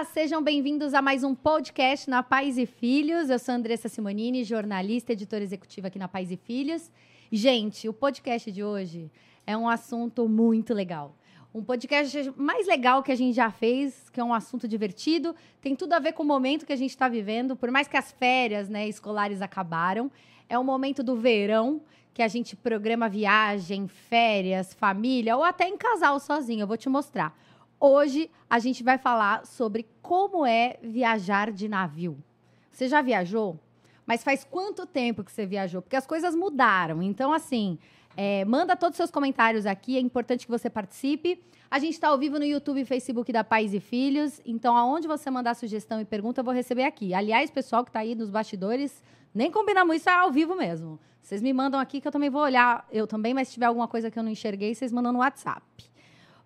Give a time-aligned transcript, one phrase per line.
[0.00, 3.28] Olá, sejam bem-vindos a mais um podcast na Pais e Filhos.
[3.28, 6.90] Eu sou Andressa Simonini, jornalista, editora executiva aqui na Pais e Filhos.
[7.30, 9.10] Gente, o podcast de hoje
[9.46, 11.14] é um assunto muito legal.
[11.52, 15.76] Um podcast mais legal que a gente já fez, que é um assunto divertido, tem
[15.76, 18.10] tudo a ver com o momento que a gente está vivendo, por mais que as
[18.10, 20.10] férias né, escolares acabaram.
[20.48, 21.82] É o momento do verão,
[22.14, 26.62] que a gente programa viagem, férias, família, ou até em casal sozinho.
[26.62, 27.38] Eu vou te mostrar.
[27.82, 32.22] Hoje a gente vai falar sobre como é viajar de navio.
[32.70, 33.58] Você já viajou?
[34.04, 35.80] Mas faz quanto tempo que você viajou?
[35.80, 37.02] Porque as coisas mudaram.
[37.02, 37.78] Então, assim,
[38.14, 41.42] é, manda todos os seus comentários aqui, é importante que você participe.
[41.70, 44.42] A gente está ao vivo no YouTube e Facebook da Pais e Filhos.
[44.44, 47.14] Então, aonde você mandar sugestão e pergunta, eu vou receber aqui.
[47.14, 49.02] Aliás, pessoal que está aí nos bastidores,
[49.34, 51.00] nem combinamos isso, é ao vivo mesmo.
[51.22, 52.86] Vocês me mandam aqui que eu também vou olhar.
[52.92, 55.89] Eu também, mas se tiver alguma coisa que eu não enxerguei, vocês mandam no WhatsApp.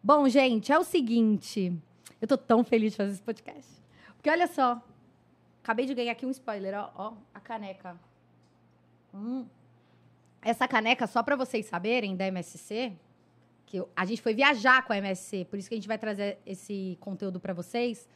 [0.06, 1.72] Bom, gente, é o seguinte.
[2.20, 3.72] Eu tô tão feliz de fazer esse podcast.
[4.14, 4.78] Porque olha só.
[5.62, 6.90] Acabei de ganhar aqui um spoiler, ó.
[6.94, 7.98] ó a caneca.
[9.14, 9.46] Hum.
[10.42, 12.92] Essa caneca, só para vocês saberem, da MSC,
[13.64, 16.38] que a gente foi viajar com a MSC, por isso que a gente vai trazer
[16.44, 18.06] esse conteúdo para vocês,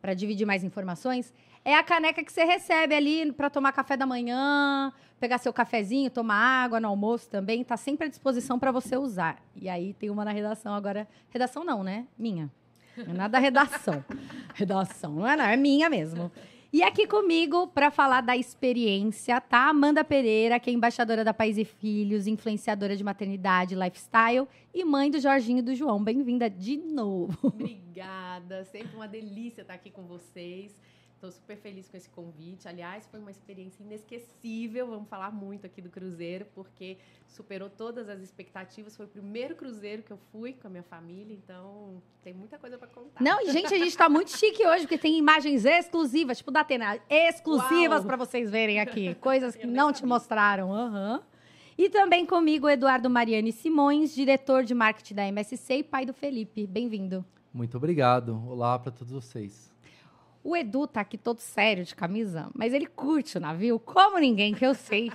[0.00, 1.34] para dividir mais informações.
[1.64, 6.10] É a caneca que você recebe ali para tomar café da manhã, pegar seu cafezinho,
[6.10, 9.40] tomar água no almoço também, tá sempre à disposição para você usar.
[9.54, 11.06] E aí tem uma na redação agora.
[11.30, 12.06] Redação não, né?
[12.18, 12.50] Minha.
[12.96, 14.04] Não é nada redação.
[14.54, 16.32] redação, não é não, é minha mesmo.
[16.72, 19.68] E aqui comigo, para falar da experiência, tá?
[19.68, 25.10] Amanda Pereira, que é embaixadora da Pais e Filhos, influenciadora de maternidade, lifestyle e mãe
[25.10, 26.02] do Jorginho e do João.
[26.02, 27.38] Bem-vinda de novo.
[27.42, 30.80] Obrigada, sempre uma delícia estar aqui com vocês.
[31.22, 32.66] Estou super feliz com esse convite.
[32.66, 34.88] Aliás, foi uma experiência inesquecível.
[34.88, 38.96] Vamos falar muito aqui do cruzeiro, porque superou todas as expectativas.
[38.96, 42.76] Foi o primeiro cruzeiro que eu fui com a minha família, então tem muita coisa
[42.76, 43.22] para contar.
[43.22, 46.62] Não, e gente, a gente está muito chique hoje, porque tem imagens exclusivas, tipo da
[46.62, 49.14] Atena, exclusivas para vocês verem aqui.
[49.22, 50.70] Coisas que não te mostraram.
[50.70, 51.20] Uhum.
[51.78, 56.66] E também comigo, Eduardo Mariani Simões, diretor de marketing da MSC e pai do Felipe.
[56.66, 57.24] Bem-vindo.
[57.54, 58.42] Muito obrigado.
[58.48, 59.71] Olá para todos vocês.
[60.44, 64.54] O Edu tá aqui todo sério de camisa, mas ele curte o navio como ninguém
[64.54, 65.12] que eu sei.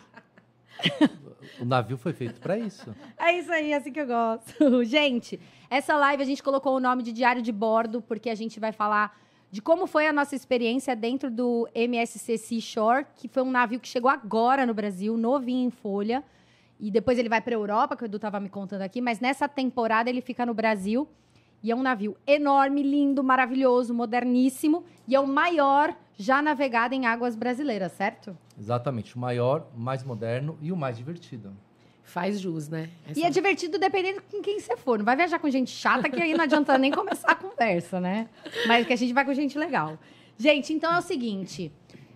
[1.60, 2.96] o navio foi feito para isso.
[3.18, 4.84] É isso aí, é assim que eu gosto.
[4.86, 5.40] Gente,
[5.70, 8.72] essa live a gente colocou o nome de Diário de Bordo, porque a gente vai
[8.72, 9.20] falar
[9.52, 13.88] de como foi a nossa experiência dentro do MSC Seashore, que foi um navio que
[13.88, 16.24] chegou agora no Brasil, novinho em folha.
[16.80, 19.20] E depois ele vai para a Europa, que o Edu estava me contando aqui, mas
[19.20, 21.08] nessa temporada ele fica no Brasil.
[21.64, 24.84] E é um navio enorme, lindo, maravilhoso, moderníssimo.
[25.08, 28.38] E é o maior já navegado em águas brasileiras, certo?
[28.60, 29.16] Exatamente.
[29.16, 31.54] O maior, mais moderno e o mais divertido.
[32.04, 32.90] Faz jus, né?
[33.08, 33.20] Essa...
[33.20, 34.98] E é divertido dependendo com quem você for.
[34.98, 38.30] Não vai viajar com gente chata, que aí não adianta nem começar a conversa, né?
[38.66, 40.00] Mas que a gente vai com gente legal.
[40.38, 41.72] Gente, então é o seguinte.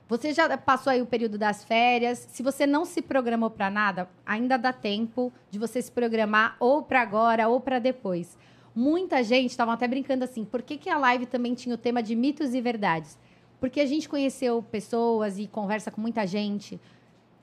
[0.08, 2.26] Você já passou aí o período das férias.
[2.32, 6.84] Se você não se programou para nada, ainda dá tempo de você se programar ou
[6.84, 8.38] para agora ou para depois.
[8.76, 12.02] Muita gente estava até brincando assim, por que, que a live também tinha o tema
[12.02, 13.18] de mitos e verdades?
[13.60, 16.80] Porque a gente conheceu pessoas e conversa com muita gente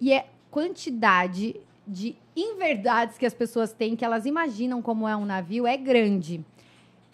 [0.01, 1.55] e é quantidade
[1.87, 6.45] de inverdades que as pessoas têm, que elas imaginam como é um navio, é grande.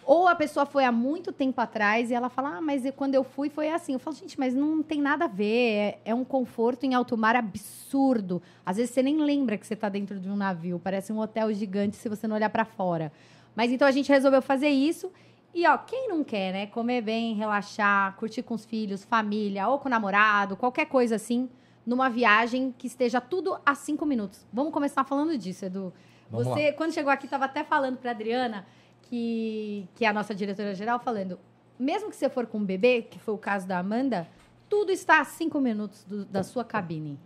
[0.05, 3.23] Ou a pessoa foi há muito tempo atrás e ela fala, ah, mas quando eu
[3.23, 3.93] fui foi assim.
[3.93, 5.71] Eu falo, gente, mas não tem nada a ver.
[5.71, 8.39] É, é um conforto em alto mar absurdo.
[8.63, 10.79] Às vezes você nem lembra que você está dentro de um navio.
[10.83, 13.11] Parece um hotel gigante se você não olhar para fora.
[13.55, 15.11] Mas então a gente resolveu fazer isso.
[15.53, 16.67] E, ó, quem não quer, né?
[16.67, 21.49] Comer bem, relaxar, curtir com os filhos, família, ou com o namorado, qualquer coisa assim,
[21.85, 24.45] numa viagem que esteja tudo a cinco minutos.
[24.51, 25.93] Vamos começar falando disso, Edu.
[26.29, 26.73] Vamos Você, lá.
[26.73, 28.65] quando chegou aqui, estava até falando para Adriana,
[29.03, 31.39] que, que é a nossa diretora-geral, falando,
[31.79, 34.27] mesmo que você for com um bebê, que foi o caso da Amanda,
[34.67, 37.17] tudo está a cinco minutos do, da sua cabine.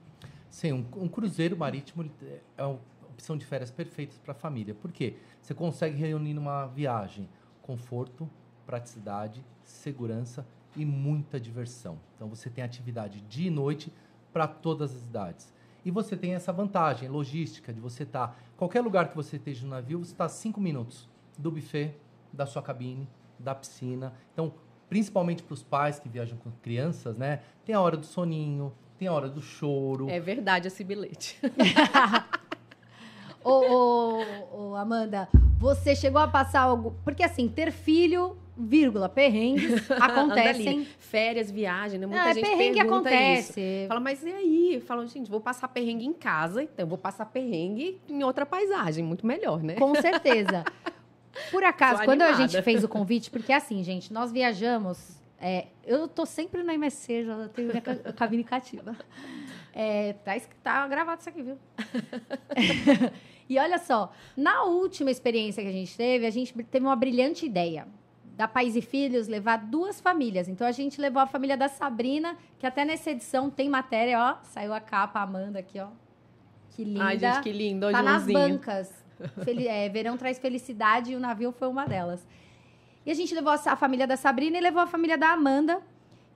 [0.49, 2.05] Sim, um, um cruzeiro marítimo
[2.57, 2.79] é uma
[3.19, 4.73] opção de férias perfeitas para a família.
[4.73, 5.17] Por quê?
[5.41, 7.29] Você consegue reunir numa viagem
[7.61, 8.27] conforto,
[8.65, 11.99] praticidade, segurança e muita diversão.
[12.15, 13.91] Então você tem atividade dia e noite
[14.31, 15.53] para todas as idades.
[15.83, 18.29] E você tem essa vantagem logística de você estar.
[18.29, 21.95] Tá, qualquer lugar que você esteja no navio, você está a cinco minutos do buffet,
[22.31, 23.07] da sua cabine,
[23.37, 24.13] da piscina.
[24.33, 24.53] Então,
[24.87, 27.41] principalmente para os pais que viajam com crianças, né?
[27.65, 30.09] Tem a hora do soninho, tem a hora do choro.
[30.09, 31.39] É verdade esse bilhete.
[33.43, 35.27] ô, ô, ô, Amanda,
[35.57, 36.95] você chegou a passar algo.
[37.03, 40.85] Porque assim, ter filho, vírgula, perrengues acontecem.
[40.99, 42.05] Férias, viagem, né?
[42.05, 43.59] Muita Não, é gente perrengue acontece.
[43.61, 43.87] Isso.
[43.87, 44.83] Fala, mas e aí?
[44.85, 49.25] Falam, gente, vou passar perrengue em casa, então vou passar perrengue em outra paisagem, muito
[49.25, 49.75] melhor, né?
[49.75, 50.63] Com certeza.
[51.51, 56.05] Por acaso, quando a gente fez o convite, porque assim, gente, nós viajamos É, eu
[56.05, 58.93] tô sempre no MSC, já tenho minha ca- cabine cativa.
[59.73, 61.57] É, tá, tá gravado isso aqui, viu?
[63.47, 67.45] e olha só, na última experiência que a gente teve, a gente teve uma brilhante
[67.45, 67.87] ideia
[68.35, 70.47] da Pais e Filhos levar duas famílias.
[70.47, 74.37] Então a gente levou a família da Sabrina, que até nessa edição tem matéria, ó,
[74.43, 75.87] saiu a capa, a Amanda aqui, ó.
[76.71, 77.03] Que linda.
[77.03, 77.91] Ai, gente, que lindo.
[77.91, 78.93] Tá nas bancas.
[79.43, 82.25] Fel- é, Verão traz felicidade e o navio foi uma delas.
[83.05, 85.81] E a gente levou a a família da Sabrina e levou a família da Amanda.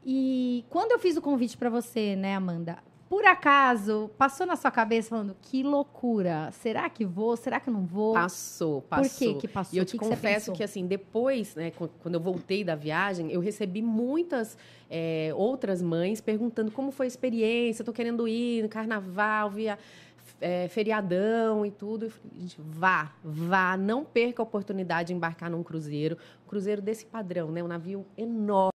[0.06, 2.78] E quando eu fiz o convite pra você, né, Amanda?
[3.14, 6.50] Por acaso, passou na sua cabeça falando, que loucura.
[6.52, 7.38] Será que vou?
[7.38, 8.16] Será que não vou?
[8.16, 9.36] Passou, Por passou.
[9.36, 9.76] que que passou?
[9.76, 13.32] E eu te que confesso que, assim, depois, né, qu- quando eu voltei da viagem,
[13.32, 14.58] eu recebi muitas
[14.90, 19.78] é, outras mães perguntando como foi a experiência, tô querendo ir no carnaval, via
[20.42, 22.12] é, feriadão e tudo.
[22.36, 26.18] Gente, vá, vá, não perca a oportunidade de embarcar num cruzeiro.
[26.44, 27.62] Um cruzeiro desse padrão, né?
[27.62, 28.73] Um navio enorme.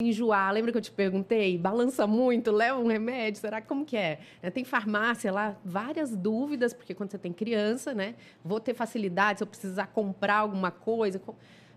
[0.00, 1.58] Enjoar, lembra que eu te perguntei?
[1.58, 4.20] Balança muito, leva um remédio, será como que é?
[4.42, 8.14] É, Tem farmácia lá, várias dúvidas, porque quando você tem criança, né?
[8.44, 11.20] Vou ter facilidade se eu precisar comprar alguma coisa.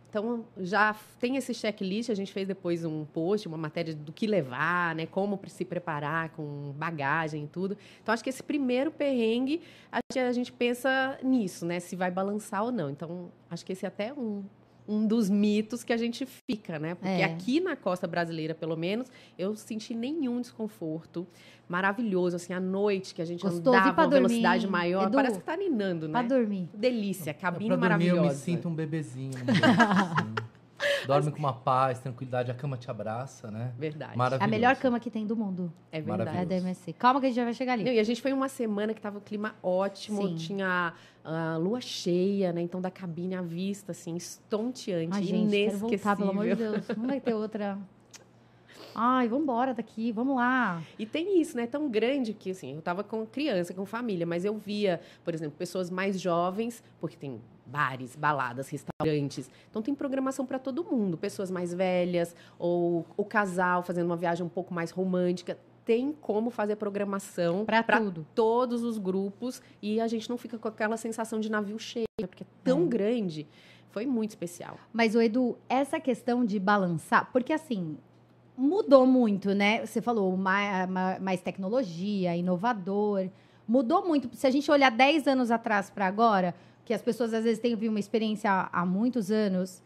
[0.09, 4.27] Então, já tem esse checklist, a gente fez depois um post, uma matéria do que
[4.27, 5.07] levar, né?
[5.07, 7.75] Como se preparar com bagagem e tudo.
[8.01, 9.61] Então, acho que esse primeiro perrengue,
[9.91, 11.79] a gente, a gente pensa nisso, né?
[11.79, 12.91] Se vai balançar ou não.
[12.91, 14.43] Então, acho que esse é até um,
[14.87, 16.95] um dos mitos que a gente fica, né?
[16.95, 17.23] Porque É.
[17.23, 19.07] aqui na costa brasileira, pelo menos,
[19.37, 21.25] eu senti nenhum desconforto.
[21.69, 25.15] Maravilhoso, assim, à noite que a gente Gostoso, andava pra a velocidade maior, Edu?
[25.15, 26.27] parece que tá ninando, Pra né?
[26.27, 26.67] dormir.
[26.73, 28.19] Delícia, cabine pra dormir, maravilhosa.
[28.19, 29.31] eu me sinto um bebezinho.
[29.45, 30.42] berço, assim.
[31.07, 33.73] Dorme com uma paz, tranquilidade, a cama te abraça, né?
[33.77, 34.11] Verdade.
[34.11, 34.49] É a Maravilhoso.
[34.51, 35.71] melhor cama que tem do mundo.
[35.91, 36.21] É verdade.
[36.21, 36.49] É a Maravilhoso.
[36.49, 36.93] da MSC.
[36.93, 37.83] Calma que a gente já vai chegar ali.
[37.83, 40.35] Não, e a gente foi uma semana que tava o clima ótimo, Sim.
[40.35, 40.93] tinha
[41.23, 42.61] a lua cheia, né?
[42.61, 45.89] Então da cabine à vista, assim, estonteante, Ai, gente, quero inesquecível.
[45.89, 46.87] voltar, pelo amor de Deus.
[46.97, 47.77] Não vai ter outra.
[48.95, 50.81] Ai, vamos embora daqui, vamos lá.
[50.99, 51.65] E tem isso, né?
[51.65, 55.55] Tão grande que, assim, eu tava com criança, com família, mas eu via, por exemplo,
[55.57, 59.49] pessoas mais jovens, porque tem bares, baladas, restaurantes.
[59.69, 61.17] Então tem programação para todo mundo.
[61.17, 65.57] Pessoas mais velhas, ou o casal fazendo uma viagem um pouco mais romântica.
[65.85, 67.65] Tem como fazer programação
[68.01, 68.25] tudo.
[68.33, 72.27] todos os grupos e a gente não fica com aquela sensação de navio cheio, né?
[72.27, 72.87] porque é tão É.
[72.87, 73.47] grande.
[73.91, 74.77] Foi muito especial.
[74.91, 77.97] Mas, o Edu, essa questão de balançar, porque assim,
[78.57, 79.85] mudou muito, né?
[79.85, 80.89] Você falou mais,
[81.21, 83.29] mais tecnologia, inovador.
[83.67, 84.29] Mudou muito.
[84.35, 86.55] Se a gente olhar 10 anos atrás para agora,
[86.85, 89.81] que as pessoas às vezes têm uma experiência há, muitos anos,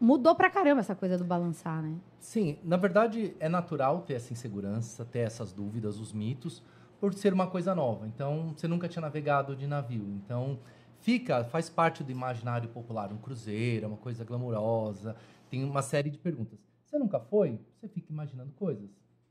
[0.00, 1.96] mudou pra caramba essa coisa do balançar, né?
[2.20, 6.62] Sim, na verdade é natural ter essa insegurança, ter essas dúvidas, os mitos,
[7.00, 8.06] por ser uma coisa nova.
[8.06, 10.04] Então, você nunca tinha navegado de navio.
[10.24, 10.58] Então,
[11.00, 13.12] fica, faz parte do imaginário popular.
[13.12, 15.16] Um cruzeiro, é uma coisa glamurosa,
[15.48, 16.58] tem uma série de perguntas.
[16.84, 17.60] Você nunca foi?
[17.76, 18.90] Você fica imaginando coisas.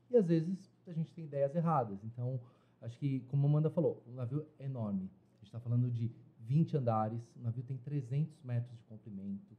[0.10, 1.98] E às vezes a gente tem ideias erradas.
[2.04, 2.40] Então,
[2.82, 5.10] acho que, como a Amanda falou, o navio é enorme.
[5.34, 6.12] A gente está falando de
[6.48, 9.58] 20 andares, o navio tem 300 metros de comprimento,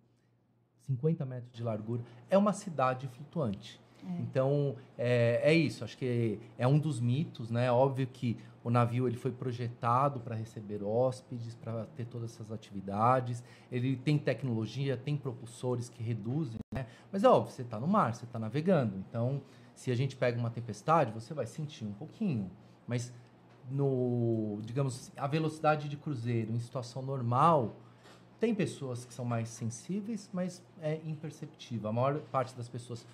[0.81, 2.03] 50 metros de largura.
[2.31, 3.81] É uma cidade flutuante.
[4.21, 5.85] Então, é, é isso.
[5.85, 7.71] Acho que é um dos mitos, né?
[7.71, 13.43] Óbvio que o navio ele foi projetado para receber hóspedes, para ter todas essas atividades.
[13.71, 16.87] Ele tem tecnologia, tem propulsores que reduzem, né?
[17.11, 18.97] Mas é óbvio, você está no mar, você está navegando.
[18.97, 19.43] Então,
[19.75, 22.51] se a gente pega uma tempestade, você vai sentir um pouquinho.
[22.87, 23.13] Mas
[23.71, 27.77] no, digamos, a velocidade de cruzeiro em situação normal,
[28.41, 31.91] tem pessoas que são mais sensíveis, mas é imperceptível.
[31.91, 33.05] A maior parte das pessoas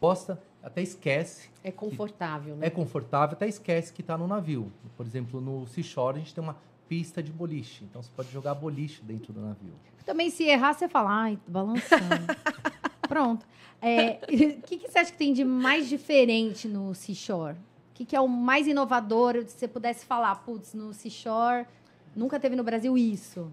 [0.00, 2.66] gosta, até esquece, É confortável, né?
[2.66, 4.72] é confortável, até esquece que está no navio.
[4.96, 6.56] Por exemplo, no Seashore a gente tem uma
[6.88, 9.72] pista de boliche, então você pode jogar boliche dentro do navio.
[10.04, 12.26] Também, se errar, você fala, ai, balançando.
[13.08, 13.46] Pronto.
[13.80, 14.18] É,
[14.58, 17.56] O que, que você acha que tem de mais diferente no Seashore?
[17.92, 19.44] O que, que é o mais inovador?
[19.46, 21.66] Se você pudesse falar, putz, no Seashore,
[22.16, 23.52] nunca teve no Brasil isso.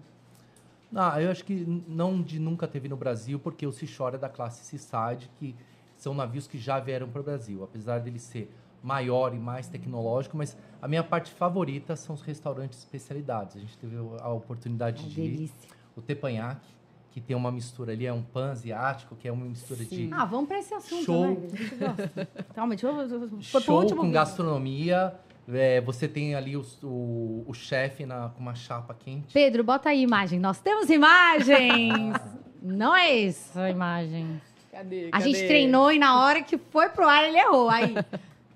[0.94, 1.54] Ah, eu acho que
[1.86, 5.54] não de nunca teve no Brasil, porque o Seashore é da classe Seaside, que
[5.94, 8.50] são navios que já vieram para o Brasil, apesar dele ser
[8.82, 13.56] maior e mais tecnológico, mas a minha parte favorita são os restaurantes especialidades.
[13.56, 15.68] A gente teve a oportunidade Ai, de ir delícia.
[15.94, 16.66] o tepanhaque,
[17.10, 20.10] que tem uma mistura ali, é um pan asiático, que é uma mistura de Sim.
[20.12, 21.26] Ah, vamos para esse assunto, Show.
[21.30, 22.26] né?
[22.54, 23.40] Calma, deixa eu...
[23.60, 24.14] Show último com vídeo.
[24.14, 25.14] gastronomia.
[25.52, 29.32] É, você tem ali os- o, o chefe na- com uma chapa quente.
[29.32, 30.38] Pedro, bota aí a imagem.
[30.38, 32.14] Nós temos imagens!
[32.62, 34.40] Não é essa a imagem.
[34.70, 35.08] Cadê?
[35.08, 35.24] A Cadê?
[35.24, 37.68] gente treinou e na hora que foi pro ar ele errou.
[37.68, 37.94] Aí.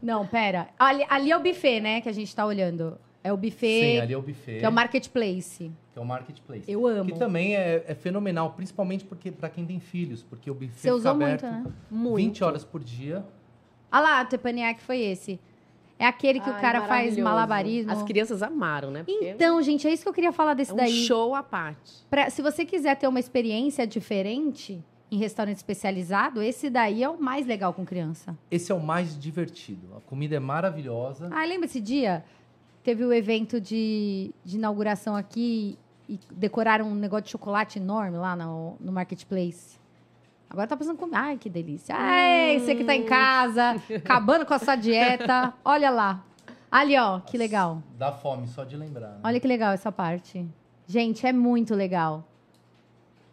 [0.01, 0.69] Não, pera.
[0.79, 2.01] Ali, ali é o buffet, né?
[2.01, 2.97] Que a gente tá olhando.
[3.25, 5.73] É o buffet, Sim, ali é o buffet, que é o marketplace.
[5.93, 6.71] que é o marketplace.
[6.71, 7.11] Eu amo.
[7.11, 10.81] Que também é, é fenomenal, principalmente porque para quem tem filhos, porque o buffet Você
[10.83, 11.73] fica usou aberto muito, né?
[11.91, 12.17] Muito.
[12.17, 13.25] 20 horas por dia.
[13.91, 15.41] Olha lá, o Teppanyaki foi esse.
[15.99, 17.91] É aquele que o Ai, cara faz malabarismo.
[17.93, 19.05] As crianças amaram, né?
[19.05, 21.07] Porque Então, gente, é isso que eu queria falar desse é um daí.
[21.07, 21.93] show à parte.
[22.11, 27.19] Pra- se você quiser ter uma experiência diferente em restaurante especializado, esse daí é o
[27.19, 28.37] mais legal com criança.
[28.51, 29.87] Esse é o mais divertido.
[29.97, 31.31] A comida é maravilhosa.
[31.33, 32.25] Ah, lembra esse dia?
[32.85, 38.37] Teve o evento de, de inauguração aqui e decoraram um negócio de chocolate enorme lá
[38.37, 39.79] no, no Marketplace.
[40.51, 41.17] Agora tá pensando comer.
[41.17, 41.97] Ai, que delícia.
[41.99, 45.55] Ai, você que tá em casa, acabando com a sua dieta.
[45.65, 46.23] Olha lá.
[46.71, 47.83] Ali, ó, que legal.
[47.97, 49.13] Dá fome só de lembrar.
[49.13, 49.21] né?
[49.25, 50.47] Olha que legal essa parte.
[50.87, 52.23] Gente, é muito legal.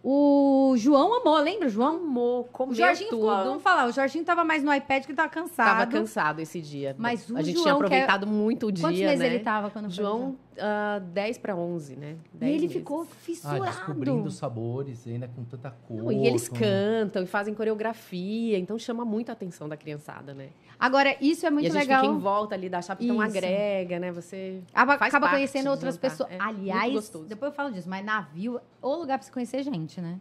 [0.03, 1.97] O João amou, lembra, João?
[1.97, 3.21] Amor, O comeu Jorginho tudo.
[3.21, 5.77] ficou, vamos falar, o Jorginho tava mais no iPad que tava cansado.
[5.77, 6.95] Tava cansado esse dia.
[6.97, 9.27] Mas o A gente João tinha quer- aproveitado muito o dia, Quantos meses né?
[9.27, 10.03] ele tava quando foi?
[10.03, 12.15] João, ah, 10 para 11, né?
[12.33, 12.77] E 10 ele meses.
[12.77, 13.63] ficou Ah, fissurado.
[13.65, 15.97] descobrindo os sabores, ainda com tanta cor.
[15.97, 20.33] Não, e eles com- cantam e fazem coreografia, então chama muito a atenção da criançada,
[20.33, 20.49] né?
[20.79, 22.01] Agora, isso é muito e a gente legal.
[22.01, 23.37] fica em volta ali da chapa, então Isso.
[23.37, 24.11] agrega, né?
[24.11, 26.09] Você Acaba, faz acaba parte conhecendo do outras jantar.
[26.09, 26.31] pessoas.
[26.31, 30.19] É, Aliás, depois eu falo disso, mas navio, ou lugar pra se conhecer gente, né?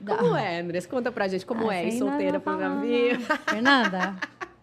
[0.00, 0.86] Da- Como é, Andrés?
[0.86, 3.18] Conta pra gente como Ah, é solteira pro navio.
[3.48, 4.14] Fernanda,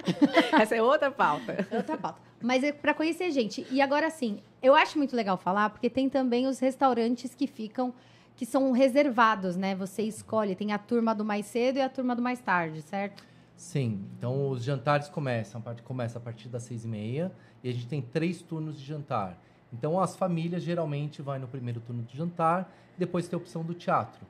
[0.59, 1.65] Essa é outra pauta.
[1.71, 2.19] é outra pauta.
[2.43, 3.65] Mas é pra conhecer gente.
[3.71, 7.93] E agora, assim, eu acho muito legal falar, porque tem também os restaurantes que ficam,
[8.35, 9.73] que são reservados, né?
[9.75, 13.23] Você escolhe, tem a turma do mais cedo e a turma do mais tarde, certo?
[13.55, 17.31] Sim, então os jantares começam, começa a partir das seis e meia
[17.63, 19.37] e a gente tem três turnos de jantar.
[19.71, 23.73] Então as famílias geralmente vai no primeiro turno de jantar, depois tem a opção do
[23.73, 24.25] teatro.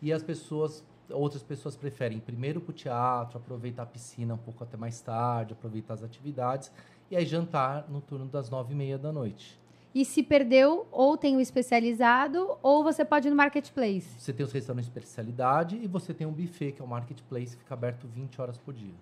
[0.00, 4.38] E as pessoas, outras pessoas preferem ir primeiro para o teatro, aproveitar a piscina um
[4.38, 6.72] pouco até mais tarde, aproveitar as atividades
[7.12, 9.60] e aí jantar no turno das nove e meia da noite.
[9.94, 14.08] E se perdeu, ou tem o especializado, ou você pode ir no marketplace.
[14.18, 17.54] Você tem os restaurantes de especialidade e você tem um buffet, que é o marketplace,
[17.54, 18.94] que fica aberto 20 horas por dia.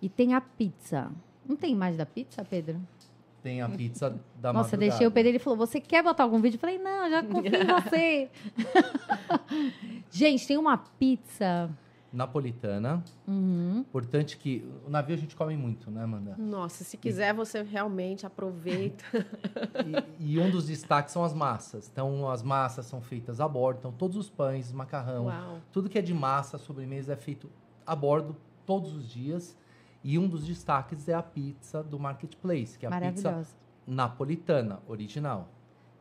[0.00, 1.12] E tem a pizza.
[1.46, 2.80] Não tem imagem da pizza, Pedro?
[3.42, 4.08] Tem a pizza
[4.40, 4.78] da Nossa, madrugada.
[4.78, 6.56] deixei o Pedro, ele falou, você quer botar algum vídeo?
[6.56, 8.30] Eu falei, não, já confio em você.
[10.10, 11.70] Gente, tem uma pizza...
[12.14, 13.02] Napolitana.
[13.26, 13.78] Uhum.
[13.80, 16.36] Importante que o navio a gente come muito, né, Amanda?
[16.38, 19.04] Nossa, se quiser, você realmente aproveita.
[20.18, 21.88] E, e um dos destaques são as massas.
[21.92, 23.78] Então, as massas são feitas a bordo.
[23.78, 25.60] Então, todos os pães, macarrão, Uau.
[25.72, 27.50] tudo que é de massa, sobremesa, é feito
[27.86, 29.56] a bordo todos os dias.
[30.02, 33.42] E um dos destaques é a pizza do Marketplace, que é a pizza
[33.86, 35.48] napolitana, original.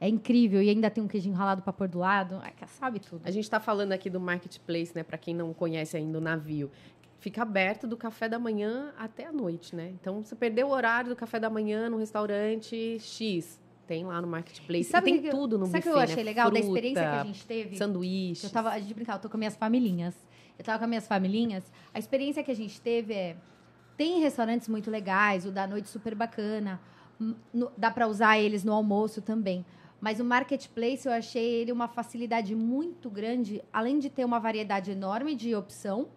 [0.04, 0.62] É incrível.
[0.62, 2.38] E ainda tem um queijinho ralado pra pôr do lado.
[2.42, 3.22] Ai, sabe tudo.
[3.24, 5.02] A gente está falando aqui do marketplace, né?
[5.02, 6.70] Para quem não conhece ainda o navio.
[7.20, 9.92] Fica aberto do café da manhã até a noite, né?
[9.92, 13.58] Então, você perdeu o horário do café da manhã no restaurante X.
[13.88, 14.82] Tem lá no marketplace.
[14.90, 16.30] E, sabe tem o que tudo no Sabe o que buffet, eu achei né?
[16.30, 17.78] legal da Fruta, experiência que a gente teve?
[17.78, 18.46] Sanduíche.
[18.46, 20.16] Eu tava, a gente brincava, eu tô com minhas familhinhas.
[20.60, 21.64] Eu tava com as minhas familhinhas.
[21.94, 23.38] A experiência que a gente teve é.
[23.96, 26.82] Tem restaurantes muito legais, o da noite super bacana.
[27.22, 29.66] Hum, no- dá pra usar eles no almoço também.
[30.04, 34.92] Mas o marketplace eu achei ele uma facilidade muito grande, além de ter uma variedade
[34.92, 36.10] enorme de opção.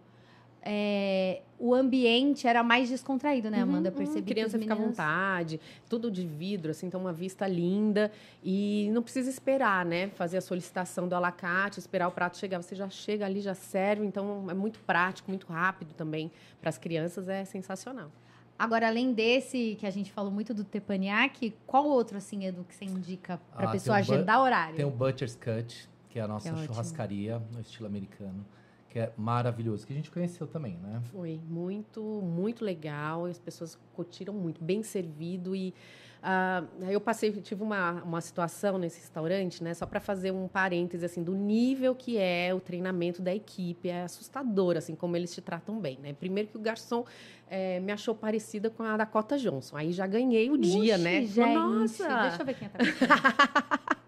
[0.69, 3.89] é, o ambiente era mais descontraído, né, Amanda?
[3.89, 7.13] Eu Uhum, percebi criança que os fica à vontade, tudo de vidro, assim, então uma
[7.13, 8.11] vista linda.
[8.43, 10.09] E não precisa esperar, né?
[10.09, 12.61] Fazer a solicitação do alacate, esperar o prato chegar.
[12.61, 14.05] Você já chega ali, já serve.
[14.05, 16.33] Então é muito prático, muito rápido também.
[16.61, 18.11] Para as crianças é sensacional.
[18.59, 22.75] Agora, além desse, que a gente falou muito do Teppanyaki, qual outro, assim, Edu, que
[22.75, 24.77] você indica Ah, pra tem pessoa agendar horário?
[24.77, 26.67] Tem o Butcher's Cut, que é a nossa Que é ótimo.
[26.69, 28.45] churrascaria no estilo americano,
[28.89, 31.01] que é maravilhoso, que a gente conheceu também, né?
[31.13, 33.27] Foi muito, muito legal.
[33.27, 35.55] As pessoas curtiram muito, bem servido.
[35.55, 35.75] E
[36.23, 39.75] aí eu passei, tive uma, uma situação nesse restaurante, né?
[39.75, 43.89] Só para fazer um parêntese, assim, do nível que é o treinamento da equipe.
[43.89, 46.13] É assustador, assim, como eles te tratam bem, né?
[46.13, 47.05] Primeiro que o garçom
[47.49, 49.77] eh, me achou parecida com a Dakota Johnson.
[49.77, 51.23] Aí já ganhei o dia, Uxi, né?
[51.23, 52.23] Gente, Nossa!
[52.23, 53.97] Deixa eu ver quem é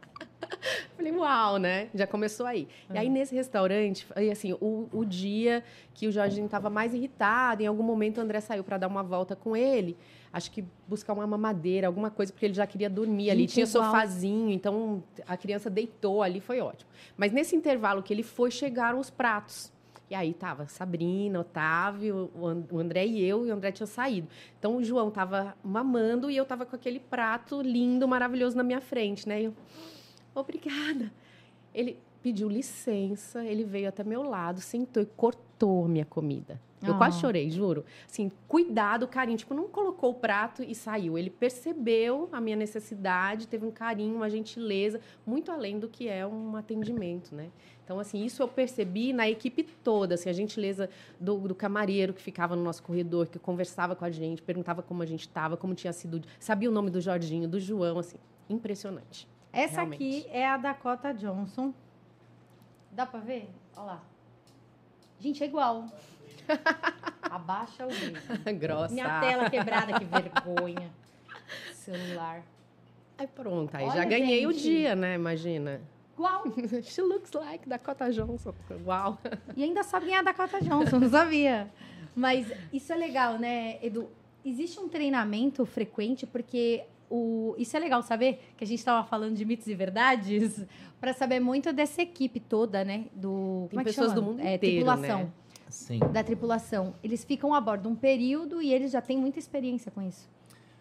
[0.97, 1.89] Falei, uau, né?
[1.95, 2.67] Já começou aí.
[2.93, 5.63] E aí, nesse restaurante, assim, o, o dia
[5.95, 9.03] que o Jorginho estava mais irritado, em algum momento o André saiu para dar uma
[9.03, 9.97] volta com ele,
[10.33, 13.41] acho que buscar uma mamadeira, alguma coisa, porque ele já queria dormir ali.
[13.43, 13.85] Gente, Tinha igual.
[13.85, 16.91] sofazinho, então a criança deitou ali, foi ótimo.
[17.17, 19.73] Mas nesse intervalo que ele foi, chegaram os pratos.
[20.11, 23.87] E aí tava Sabrina, Otávio, o And- o André e eu, e o André tinha
[23.87, 24.27] saído.
[24.59, 28.81] Então o João tava mamando e eu tava com aquele prato lindo, maravilhoso na minha
[28.81, 29.43] frente, né?
[29.43, 29.55] E eu,
[30.41, 31.13] obrigada.
[31.75, 36.61] Ele pediu licença, ele veio até meu lado, sentou e cortou minha comida.
[36.81, 37.21] Eu quase Ah.
[37.23, 37.85] chorei, juro.
[38.09, 39.37] Assim, cuidado, carinho.
[39.37, 41.19] Tipo, não colocou o prato e saiu.
[41.19, 46.25] Ele percebeu a minha necessidade, teve um carinho, uma gentileza, muito além do que é
[46.25, 47.51] um atendimento, né?
[47.85, 52.23] Então, assim, isso eu percebi na equipe toda, assim, a gentileza do, do camareiro que
[52.23, 55.75] ficava no nosso corredor, que conversava com a gente, perguntava como a gente estava, como
[55.75, 59.27] tinha sido, sabia o nome do Jorginho, do João, assim, impressionante.
[59.59, 60.21] Essa Realmente.
[60.21, 61.75] aqui é a Dakota Johnson.
[62.93, 63.49] Dá pra ver?
[63.77, 64.03] Olha lá.
[65.19, 65.87] Gente, é igual.
[67.29, 68.21] Abaixa o dedo.
[68.57, 68.95] Grossa.
[68.95, 70.89] Minha tela quebrada, que vergonha.
[71.75, 72.43] Celular.
[73.19, 74.63] Aí pronto, aí Olha, já ganhei o gente.
[74.63, 75.17] dia, né?
[75.17, 75.81] Imagina.
[76.15, 76.45] Igual.
[76.85, 78.55] She looks like Dakota Johnson.
[78.87, 79.19] Uau.
[79.57, 81.69] E ainda sabe quem é a Dakota Johnson, não sabia.
[82.15, 84.09] Mas isso é legal, né, Edu?
[84.45, 87.55] Existe um treinamento frequente, porque o...
[87.59, 90.65] isso é legal saber, que a gente estava falando de mitos e verdades,
[91.01, 93.07] para saber muito dessa equipe toda, né?
[93.15, 94.21] Do, Tem como é que pessoas chama?
[94.21, 95.19] do mundo é, inteiro, tripulação.
[95.21, 95.33] né?
[95.69, 95.99] Sim.
[96.13, 96.95] Da tripulação.
[97.03, 100.29] Eles ficam a bordo um período e eles já têm muita experiência com isso.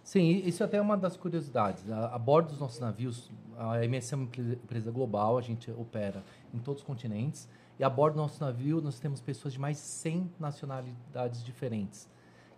[0.03, 1.91] Sim, isso até é uma das curiosidades.
[1.91, 5.69] A, a bordo dos nossos navios, a MS é uma empre- empresa global, a gente
[5.71, 7.49] opera em todos os continentes.
[7.77, 12.07] E a bordo do nosso navio, nós temos pessoas de mais de 100 nacionalidades diferentes,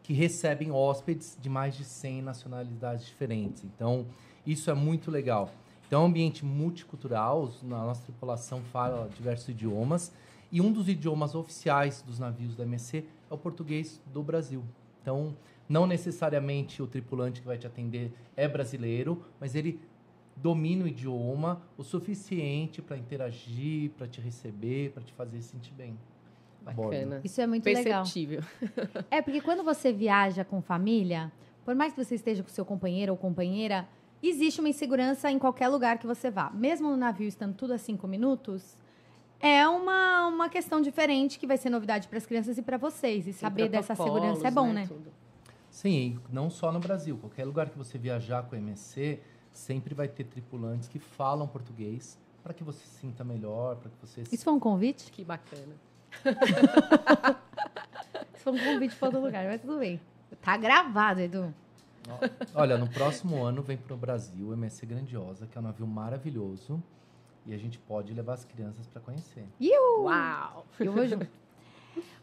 [0.09, 3.63] que recebem hóspedes de mais de 100 nacionalidades diferentes.
[3.63, 4.07] Então,
[4.43, 5.51] isso é muito legal.
[5.85, 10.11] Então, é um ambiente multicultural, na nossa tripulação fala diversos idiomas,
[10.51, 14.63] e um dos idiomas oficiais dos navios da MSC é o português do Brasil.
[14.99, 15.37] Então,
[15.69, 19.79] não necessariamente o tripulante que vai te atender é brasileiro, mas ele
[20.35, 25.95] domina o idioma o suficiente para interagir, para te receber, para te fazer sentir bem.
[26.61, 27.21] Bacana.
[27.23, 28.03] Isso é muito legal.
[28.03, 28.43] Perceptível.
[29.09, 31.31] É, porque quando você viaja com família,
[31.65, 33.87] por mais que você esteja com seu companheiro ou companheira,
[34.21, 36.49] existe uma insegurança em qualquer lugar que você vá.
[36.51, 38.75] Mesmo no navio estando tudo a cinco minutos,
[39.39, 43.27] é uma, uma questão diferente que vai ser novidade para as crianças e para vocês.
[43.27, 44.85] E saber dessa segurança é bom, né?
[44.87, 45.11] Tudo.
[45.69, 47.17] Sim, e não só no Brasil.
[47.17, 49.19] Qualquer lugar que você viajar com a MSC,
[49.51, 53.97] sempre vai ter tripulantes que falam português para que você se sinta melhor, para que
[54.01, 55.11] você Isso foi um convite?
[55.11, 55.75] Que bacana.
[58.33, 59.99] Isso foi um convite para outro lugar, mas tudo bem.
[60.41, 61.53] Tá gravado, Edu.
[62.55, 65.85] Olha, no próximo ano vem para o Brasil o MSC Grandiosa, que é um navio
[65.85, 66.81] maravilhoso.
[67.45, 69.45] E a gente pode levar as crianças para conhecer.
[69.59, 70.65] Uau!
[70.79, 71.27] Eu vou junto.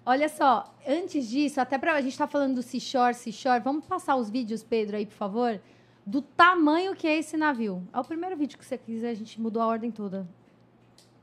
[0.05, 1.95] Olha só, antes disso, até pra.
[1.95, 3.61] A gente tá falando do Seashore, Seashore.
[3.61, 5.61] Vamos passar os vídeos, Pedro, aí, por favor?
[6.05, 7.83] Do tamanho que é esse navio.
[7.93, 10.27] É o primeiro vídeo que você quiser, a gente mudou a ordem toda.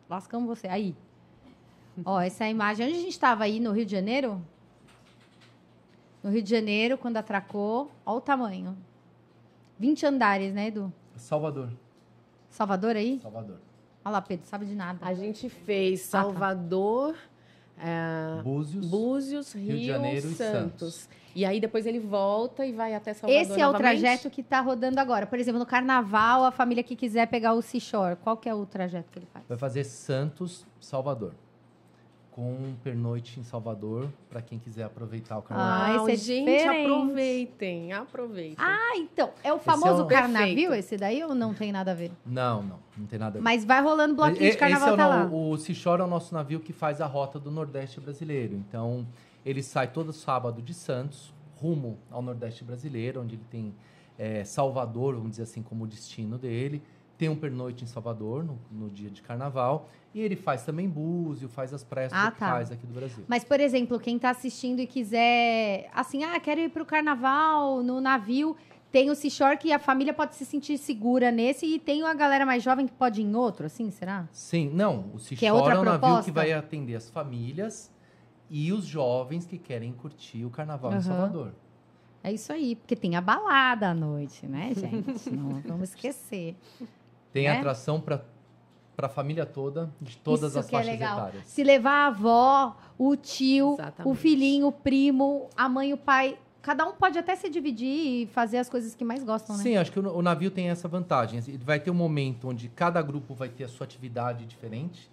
[0.10, 0.68] Lascamos você.
[0.68, 0.94] Aí.
[2.06, 2.88] Ó, essa é a imagem.
[2.88, 3.60] Onde a gente tava aí?
[3.60, 4.42] No Rio de Janeiro?
[6.24, 7.92] No Rio de Janeiro, quando atracou.
[8.06, 8.78] Olha o tamanho.
[9.80, 10.92] 20 andares, né, Edu?
[11.16, 11.70] Salvador.
[12.50, 13.20] Salvador aí?
[13.22, 13.58] Salvador.
[14.06, 15.00] Olha lá, Pedro, sabe de nada.
[15.02, 16.24] A gente fez Ah, tá.
[16.24, 17.16] Salvador,
[17.80, 18.86] é, Búzios.
[18.86, 20.94] Búzios, Rio, de Janeiro e Santos.
[20.96, 21.10] Santos.
[21.36, 24.00] E aí depois ele volta e vai até Salvador Esse é o novamente.
[24.02, 25.26] trajeto que está rodando agora.
[25.26, 28.66] Por exemplo, no carnaval, a família que quiser pegar o Seashore, qual que é o
[28.66, 29.44] trajeto que ele faz?
[29.48, 31.34] Vai fazer Santos, Salvador.
[32.36, 36.08] Com um pernoite em Salvador, para quem quiser aproveitar o carnaval.
[36.08, 36.92] Ah, esse é gente, diferente.
[36.92, 38.56] aproveitem, aproveitem.
[38.58, 40.74] Ah, então, é o é famoso um- carnavio Perfeito.
[40.74, 42.12] esse daí ou não tem nada a ver?
[42.26, 43.44] Não, não, não tem nada a ver.
[43.44, 45.26] Mas vai rolando bloquinho Mas de carnaval Esse é o, lá.
[45.26, 45.56] no- o
[46.02, 48.56] é o nosso navio que faz a rota do Nordeste brasileiro.
[48.56, 49.06] Então,
[49.46, 53.76] ele sai todo sábado de Santos, rumo ao Nordeste brasileiro, onde ele tem
[54.18, 56.82] é, Salvador, vamos dizer assim, como destino dele.
[57.24, 59.90] Tem um pernoite em Salvador, no, no dia de carnaval.
[60.14, 62.32] E ele faz também Búzio, faz as praias Ah, tá.
[62.32, 63.24] tropicais aqui do Brasil.
[63.30, 67.82] Mas, por exemplo, quem está assistindo e quiser, assim, ah, quero ir para o carnaval
[67.82, 68.58] no navio,
[68.92, 72.46] tem o Seashore que a família pode se sentir segura nesse e tem a galera
[72.46, 74.28] mais jovem que pode ir em outro, assim, será?
[74.34, 75.10] Sim, não.
[75.14, 76.26] O Seashore Que é é, outra um navio proposta?
[76.26, 77.90] que vai atender as famílias
[78.50, 81.00] e os jovens que querem curtir o carnaval Aham.
[81.00, 81.54] em Salvador.
[82.26, 85.30] É isso aí, porque tem a balada à noite, né, gente?
[85.32, 86.56] não vamos esquecer.
[87.34, 87.58] Tem Né?
[87.58, 88.24] atração para
[88.98, 91.18] a família toda, de todas Isso as que é faixas legal.
[91.18, 91.48] etárias.
[91.48, 94.08] Se levar a avó, o tio, Exatamente.
[94.12, 97.88] o filhinho, o primo, a mãe, o pai, cada um pode até se dividir
[98.22, 99.64] e fazer as coisas que mais gostam, né?
[99.64, 101.40] Sim, acho que o, navio tem essa vantagem.
[101.48, 105.12] Ele vai ter um momento onde cada grupo vai ter a sua atividade diferente,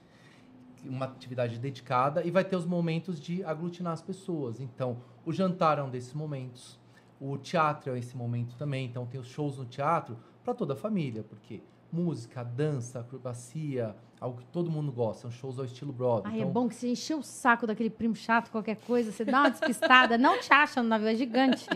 [0.84, 4.60] uma atividade dedicada, e vai ter os momentos de aglutinar as pessoas.
[4.60, 6.78] Então, o jantar é um desses momentos,
[7.18, 8.84] o teatro é esse momento também.
[8.86, 14.38] Então, tem os shows no teatro para toda a família, porque música, dança, acrobacia, algo
[14.38, 16.32] que todo mundo gosta, são shows ao estilo Broadway.
[16.32, 19.24] Ai, é Então, bom que você encheu o saco daquele primo chato, qualquer coisa, você
[19.24, 21.66] dá uma despistada, não te acha no navio, é gigante.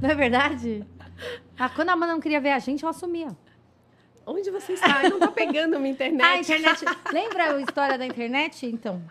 [0.00, 0.84] Não é verdade?
[1.58, 3.28] Ah, quando a Amanda não queria ver a gente, eu assumia.
[4.26, 5.02] Onde você está?
[5.04, 6.22] Eu não tô pegando minha internet.
[6.24, 6.84] Ah, a internet.
[7.12, 8.64] Lembra a história da internet?
[8.66, 9.02] Então,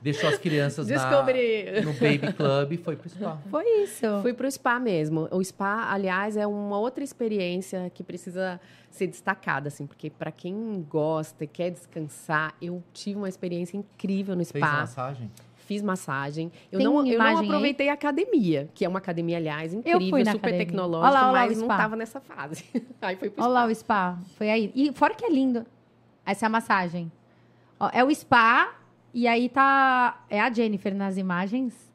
[0.00, 1.80] Deixou as crianças na, Descobri.
[1.82, 3.36] no Baby Club e foi pro spa.
[3.50, 4.06] foi isso.
[4.22, 5.28] Fui pro spa mesmo.
[5.32, 10.86] O spa, aliás, é uma outra experiência que precisa ser destacada, assim, porque para quem
[10.88, 14.80] gosta e quer descansar, eu tive uma experiência incrível no Fez spa.
[14.80, 15.30] massagem?
[15.56, 16.50] Fiz massagem.
[16.72, 17.46] Eu Tem não, eu imagem não aí?
[17.48, 20.66] aproveitei a academia, que é uma academia, aliás, incrível, fui na super academia.
[20.66, 21.76] tecnológica, Olha lá, olha lá o mas não spa.
[21.76, 22.64] tava nessa fase.
[23.02, 23.60] Aí fui pro Olha spa.
[23.60, 24.18] lá o spa.
[24.36, 24.72] Foi aí.
[24.74, 25.66] E fora que é lindo.
[26.24, 27.12] Essa é a massagem.
[27.78, 28.74] Ó, é o spa.
[29.12, 30.24] E aí tá.
[30.28, 31.90] É a Jennifer nas imagens.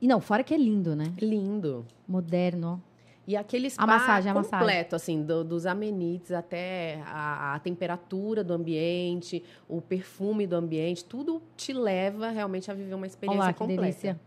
[0.00, 1.12] E não, fora que é lindo, né?
[1.20, 1.86] Lindo.
[2.06, 2.82] Moderno.
[3.26, 4.88] E aquele spa massagem, a completo, massagem.
[4.96, 11.40] assim, do- dos amenites até a, a temperatura do ambiente, o perfume do ambiente, tudo
[11.56, 13.80] te leva realmente a viver uma experiência lá, que completa.
[13.80, 14.20] delícia.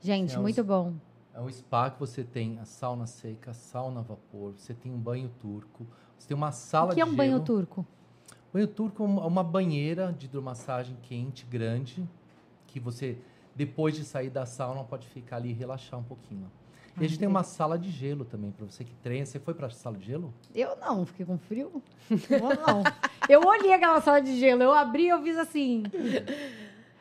[0.00, 0.92] Gente, É, muito bom.
[1.34, 4.92] É um spa que você tem a sauna seca, a sauna a vapor, você tem
[4.92, 5.84] um banho turco,
[6.16, 7.44] você tem uma sala O que é de um banho gelo.
[7.44, 7.84] turco?
[8.54, 12.08] Banho turco é uma banheira de hidromassagem quente, grande,
[12.68, 13.18] que você,
[13.52, 16.48] depois de sair da sauna, pode ficar ali e relaxar um pouquinho.
[16.96, 19.26] E a gente tem uma sala de gelo também, para você que treina.
[19.26, 20.32] Você foi pra sala de gelo?
[20.54, 21.82] Eu não, fiquei com frio.
[22.30, 22.84] Eu não.
[23.28, 25.82] Eu olhei aquela sala de gelo, eu abri e eu fiz assim.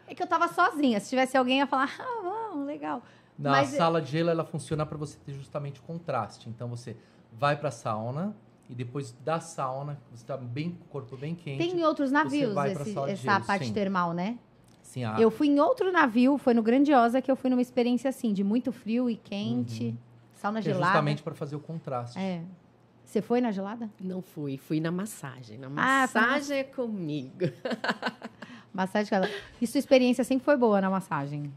[0.08, 1.00] É que eu tava sozinha.
[1.00, 3.04] Se tivesse alguém, ia falar, ah, vamos, legal.
[3.38, 6.50] Na Mas- sala de gelo, ela funciona para você ter justamente o contraste.
[6.50, 6.98] Então, você
[7.32, 8.36] vai pra sauna
[8.74, 11.60] e depois da sauna, você tá bem com o corpo bem quente.
[11.60, 13.74] Tem em outros navios esse- essa gelo, parte sim.
[13.74, 14.40] termal, né?
[14.82, 18.10] Sim, a- Eu fui em outro navio, foi no Grandiosa, que eu fui numa experiência
[18.10, 19.96] assim, de muito frio e quente,
[20.34, 20.88] sauna que é gelada.
[20.88, 22.18] justamente para fazer o contraste.
[22.18, 22.42] É.
[23.06, 23.88] Você foi na gelada?
[24.02, 25.60] Não fui, fui na massagem.
[25.60, 25.70] Na Ah,
[26.02, 27.38] massagem é comigo.
[28.74, 29.32] Massagem gelada.
[29.62, 31.54] E sua experiência sempre foi boa na massagem.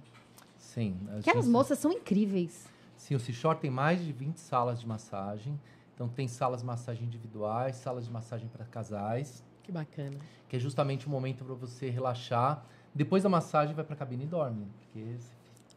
[0.58, 0.98] Sim.
[1.18, 2.68] Aquelas gente- moças são incríveis.
[2.94, 5.58] Sim, o Seashore tem mais de 20 salas de massagem.
[5.96, 10.18] Então, tem salas de massagem individuais, salas de massagem para casais, Que bacana.
[10.46, 12.64] que é justamente o momento para você relaxar.
[12.94, 14.66] Depois da massagem, vai para a cabine e dorme.
[14.78, 15.16] Porque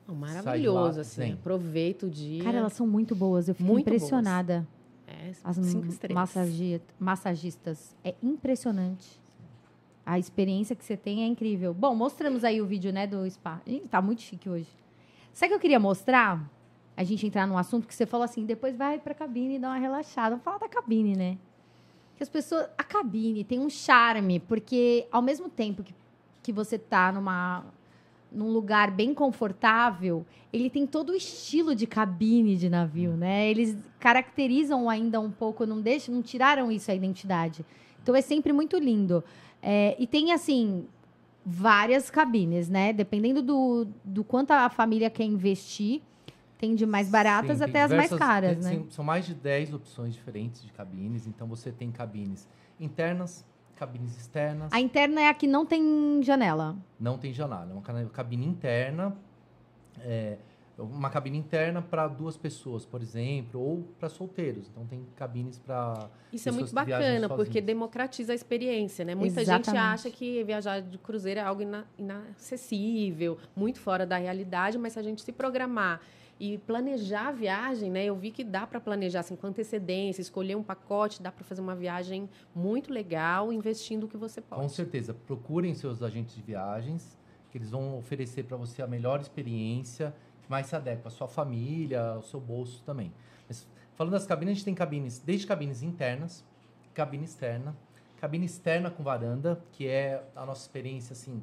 [0.08, 1.22] Oh, de lá, maravilhoso, assim.
[1.22, 1.34] zen.
[1.34, 2.44] Aproveita o dia.
[2.44, 3.48] Cara, elas são muito boas.
[3.48, 4.68] Eu fico Muito impressionada.
[5.08, 6.16] É, As cinco m- estrelas.
[6.16, 7.96] massagi- massagistas.
[8.04, 9.20] É impressionante.
[10.06, 11.74] A experiência que você tem é incrível.
[11.74, 13.62] Bom, mostramos aí o vídeo, né, do spa.
[13.66, 14.68] Ih, tá muito chique hoje.
[15.32, 16.50] Sabe o que eu queria mostrar?
[17.00, 19.70] A gente entrar num assunto que você falou assim, depois vai pra cabine e dá
[19.70, 20.32] uma relaxada.
[20.32, 21.38] Vamos falar da cabine, né?
[22.18, 22.68] Que as pessoas...
[22.78, 25.96] A cabine tem um charme, porque ao mesmo tempo que,
[26.44, 27.64] que você tá numa,
[28.30, 33.50] num lugar bem confortável, ele tem todo o estilo de cabine de navio, né?
[33.50, 37.66] Eles caracterizam ainda um pouco, não deixam, não tiraram isso a identidade.
[38.04, 39.24] Então é sempre muito lindo.
[39.62, 40.86] É, e tem assim
[41.46, 42.92] várias cabines, né?
[42.92, 46.02] Dependendo do, do quanto a família quer investir,
[46.60, 48.86] tem de mais baratas Sim, até as mais diversas- caras, tem- né?
[48.90, 51.26] São mais de 10 opções diferentes de cabines.
[51.26, 52.48] Então, você tem cabines
[52.80, 53.46] internas,
[53.78, 54.72] cabines externas.
[54.74, 56.76] A interna é a que não tem janela.
[57.00, 57.70] Não tem janela.
[57.72, 59.16] É uma cabine interna.
[60.02, 60.38] é,
[60.78, 64.70] uma cabine interna para duas pessoas, por exemplo, ou para solteiros.
[64.70, 66.10] Então, tem cabines para.
[66.32, 69.14] Isso é muito bacana, porque democratiza a experiência, né?
[69.14, 69.78] Muita gente Exatamente.
[70.08, 75.00] acha que viajar de cruzeiro é algo ina- inacessível, muito fora da realidade, mas se
[75.00, 76.00] a gente se programar
[76.40, 78.06] e planejar a viagem, né?
[78.06, 81.60] Eu vi que dá para planejar assim, com antecedência, escolher um pacote, dá para fazer
[81.60, 84.62] uma viagem muito legal, investindo o que você pode.
[84.62, 85.14] Com certeza.
[85.14, 87.18] Procurem seus agentes de viagens,
[87.52, 91.28] que eles vão oferecer para você a melhor experiência, que mais se adequa à sua
[91.28, 93.12] família, ao seu bolso também.
[93.46, 96.46] Mas, falando das cabines, a gente tem cabines, desde cabines internas,
[96.94, 97.76] cabine externa,
[98.18, 101.42] cabine externa com varanda, que é a nossa experiência, assim,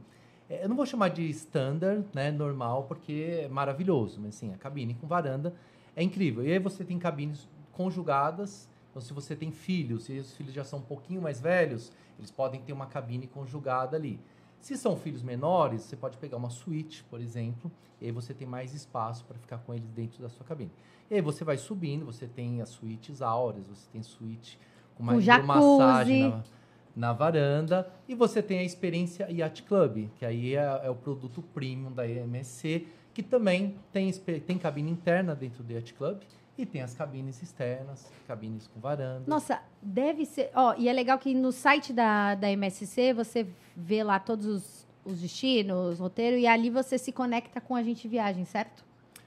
[0.48, 4.94] eu não vou chamar de standard, né, normal, porque é maravilhoso, mas assim, a cabine
[4.94, 5.54] com varanda
[5.94, 6.44] é incrível.
[6.46, 10.64] E aí você tem cabines conjugadas, então se você tem filhos, e os filhos já
[10.64, 14.20] são um pouquinho mais velhos, eles podem ter uma cabine conjugada ali.
[14.60, 18.46] Se são filhos menores, você pode pegar uma suíte, por exemplo, e aí você tem
[18.46, 20.70] mais espaço para ficar com eles dentro da sua cabine.
[21.10, 24.58] E aí você vai subindo, você tem as suítes áureas, você tem suíte
[24.96, 26.50] com hidromassagem jacuzzi.
[26.50, 26.55] na,
[26.96, 31.42] na varanda, e você tem a experiência Yacht Club, que aí é, é o produto
[31.42, 36.22] premium da MSC, que também tem, tem cabine interna dentro do Yacht Club,
[36.56, 39.24] e tem as cabines externas, cabines com varanda.
[39.26, 40.50] Nossa, deve ser.
[40.54, 44.86] Ó, e é legal que no site da, da MSC você vê lá todos os,
[45.04, 48.82] os destinos, roteiro, e ali você se conecta com a gente de viagem, certo?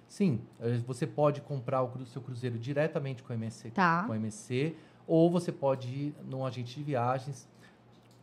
[0.08, 4.06] Sim, eh, você pode comprar o seu cruzeiro diretamente com a MSC, Tá.
[4.08, 4.76] com a MSC
[5.10, 7.48] ou você pode ir num agente de viagens.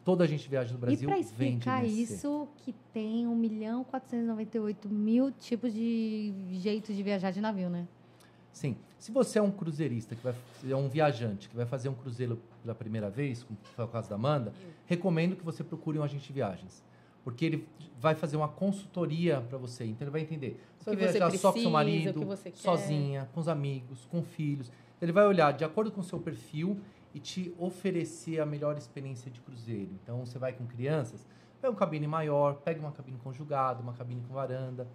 [0.06, 3.82] Toda agente de viagem do E Brasil para vende explicar isso, que tem 1 milhão
[3.82, 7.88] 498 mil tipos de jeitos de viajar de navio, né?
[8.52, 8.76] Sim.
[9.00, 10.32] Se você é um cruzeirista, que vai,
[10.64, 14.08] é um viajante, que vai fazer um cruzeiro pela primeira vez, como foi o caso
[14.08, 14.52] da Amanda,
[14.86, 16.84] recomendo que você procure um agente de viagens.
[17.24, 17.66] Porque ele
[17.98, 19.86] vai fazer uma consultoria para você.
[19.86, 20.60] Então ele vai entender.
[20.78, 24.22] Você que vai você viajar só com seu precisa, marido, sozinha, com os amigos, com
[24.22, 24.70] filhos.
[25.02, 26.80] Ele vai olhar de acordo com o seu perfil
[27.16, 29.90] e te oferecer a melhor experiência de cruzeiro.
[30.02, 31.26] Então você vai com crianças,
[31.62, 34.86] pega uma cabine maior, pega uma cabine conjugada, uma cabine com varanda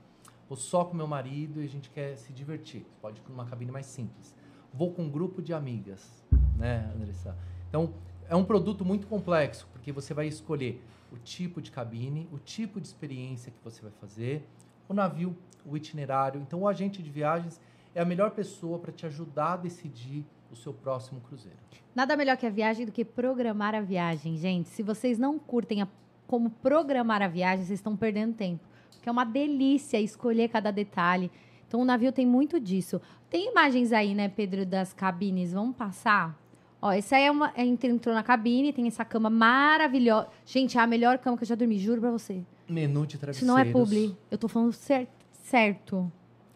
[0.47, 2.85] ou só com meu marido e a gente quer se divertir.
[3.01, 4.35] Pode ir uma cabine mais simples.
[4.71, 6.23] Vou com um grupo de amigas,
[6.55, 7.35] né, Andressa?
[7.67, 7.91] Então,
[8.29, 10.79] é um produto muito complexo, porque você vai escolher
[11.11, 14.47] o tipo de cabine, o tipo de experiência que você vai fazer,
[14.87, 16.39] o navio, o itinerário.
[16.39, 17.59] Então, o agente de viagens
[17.95, 21.57] é a melhor pessoa para te ajudar a decidir o seu próximo cruzeiro.
[21.95, 24.69] Nada melhor que a viagem do que programar a viagem, gente.
[24.69, 25.87] Se vocês não curtem a-
[26.27, 28.63] como programar a viagem, vocês estão perdendo tempo.
[28.93, 31.31] Porque é uma delícia escolher cada detalhe.
[31.67, 33.01] Então o navio tem muito disso.
[33.29, 35.53] Tem imagens aí, né, Pedro, das cabines?
[35.53, 36.37] Vamos passar?
[36.81, 37.53] Ó, essa aí é uma.
[37.55, 40.27] Gente entrou na cabine, tem essa cama maravilhosa.
[40.45, 42.43] Gente, é a melhor cama que eu já dormi, juro pra você.
[42.67, 43.47] Menu de Isso travesseiros.
[43.47, 44.15] não é publi.
[44.29, 45.07] Eu tô falando cer
[45.43, 46.11] certo.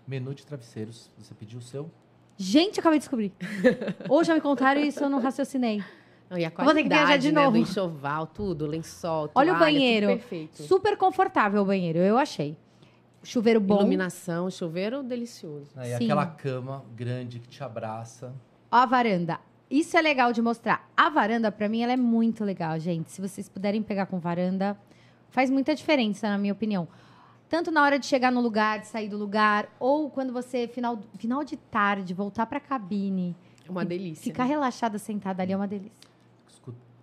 [0.08, 1.10] Menu de travesseiros.
[1.18, 1.90] Você pediu o seu?
[2.38, 3.32] Gente, acabei de descobrir.
[4.10, 5.84] Hoje já me contaram isso, eu não raciocinei.
[6.30, 7.52] Não, e a vou ter que viajar qualidade de né, novo.
[7.52, 10.08] do enxoval, tudo, lençol, Olha o toalha, banheiro.
[10.08, 10.64] perfeito.
[10.64, 12.58] Super confortável o banheiro, eu achei.
[13.24, 13.78] Chuveiro bom.
[13.80, 15.72] Iluminação, chuveiro delicioso.
[15.76, 16.06] Aí Sim.
[16.06, 18.34] aquela cama grande que te abraça.
[18.72, 19.40] Ó a varanda.
[19.70, 20.88] Isso é legal de mostrar.
[20.96, 23.12] A varanda, pra mim, ela é muito legal, gente.
[23.12, 24.78] Se vocês puderem pegar com varanda,
[25.30, 26.88] faz muita diferença, na minha opinião.
[27.50, 31.00] Tanto na hora de chegar no lugar, de sair do lugar, ou quando você, final,
[31.18, 33.36] final de tarde, voltar pra cabine,
[33.68, 34.24] É uma delícia.
[34.24, 34.50] ficar né?
[34.50, 36.06] relaxada, sentada ali, é uma delícia.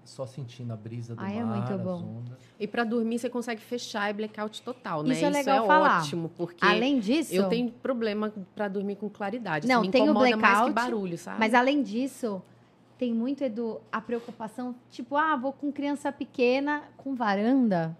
[0.04, 2.18] Só sentindo a brisa do Ai, é mar, muito as bom.
[2.18, 2.38] ondas.
[2.58, 5.14] E pra dormir você consegue fechar e blackout total, né?
[5.14, 6.00] Isso é legal falar.
[6.00, 9.66] ótimo, porque Além disso, eu tenho problema pra dormir com claridade.
[9.66, 11.38] Não, assim, me tem o incomoda mais blackout, que barulho, sabe?
[11.38, 12.42] mas além disso,
[12.98, 17.96] tem muito, Edu, a preocupação, tipo, ah, vou com criança pequena, com varanda.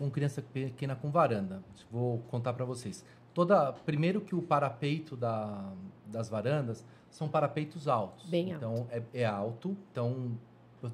[0.00, 1.62] Com criança pequena com varanda.
[1.90, 3.04] Vou contar para vocês.
[3.34, 5.74] Toda, primeiro que o parapeito da,
[6.06, 8.30] das varandas são parapeitos altos.
[8.30, 10.38] Bem então é, é alto, então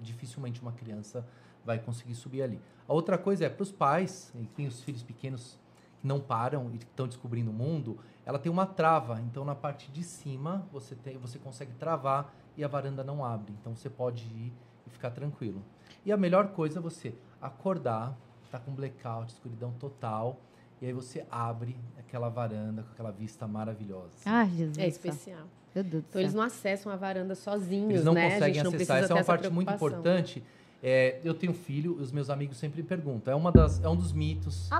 [0.02, 1.24] dificilmente uma criança
[1.64, 2.60] vai conseguir subir ali.
[2.88, 5.56] A outra coisa é para os pais que têm os filhos pequenos
[6.00, 9.20] que não param e estão descobrindo o mundo, ela tem uma trava.
[9.20, 13.54] Então na parte de cima você tem, você consegue travar e a varanda não abre.
[13.60, 14.52] Então você pode ir
[14.84, 15.62] e ficar tranquilo.
[16.04, 18.16] E a melhor coisa é você acordar,
[18.50, 20.40] tá com blackout, escuridão total,
[20.80, 24.14] e aí você abre aquela varanda com aquela vista maravilhosa.
[24.24, 24.78] Ah, Jesus.
[24.78, 25.44] É especial.
[25.74, 28.26] Meu Deus Então eles não acessam a varanda sozinhos, Eles não né?
[28.28, 28.96] a conseguem gente não acessar.
[28.96, 30.42] precisa Essa é uma essa parte muito importante.
[30.82, 33.32] É, eu tenho filho e os meus amigos sempre perguntam.
[33.32, 34.70] É, uma das, é um dos mitos.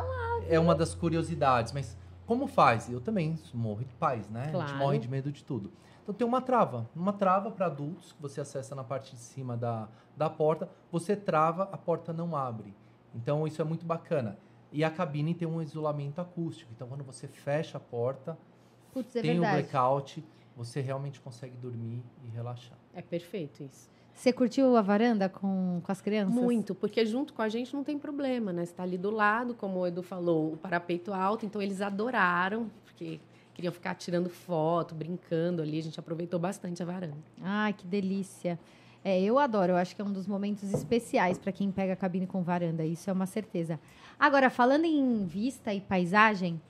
[0.49, 1.73] é uma das curiosidades.
[1.73, 2.89] Mas como faz?
[2.91, 4.45] Eu também morro de paz, né?
[4.49, 4.69] A Claro.
[4.69, 5.71] gente morre de medo de tudo.
[6.03, 6.89] Então tem uma trava.
[6.95, 10.69] Uma trava para adultos que você acessa na parte de cima da, da porta.
[10.93, 12.75] Você trava, a porta não abre.
[13.17, 14.39] Então isso é muito bacana.
[14.71, 16.71] E a cabine tem um isolamento acústico.
[16.75, 18.39] Então quando você fecha a porta,
[18.93, 19.63] Putz, é tem o verdade.
[19.63, 20.25] blackout,
[20.57, 22.79] você realmente consegue dormir e relaxar.
[22.95, 23.89] É perfeito isso.
[24.15, 26.35] Você curtiu a varanda com, com as crianças?
[26.35, 28.65] Muito, porque junto com a gente não tem problema, né?
[28.65, 32.71] Você tá ali do lado, como o Edu falou, o parapeito alto, então eles adoraram,
[32.83, 33.21] porque
[33.53, 37.19] queriam ficar tirando foto, brincando ali, a gente aproveitou bastante a varanda.
[37.43, 38.59] Ai, que delícia.
[39.07, 39.71] É, eu adoro.
[39.71, 42.85] Eu acho que é um dos momentos especiais para quem pega a cabine com varanda.
[42.85, 43.79] Isso é uma certeza.
[44.19, 46.61] Agora, falando em vista e paisagem,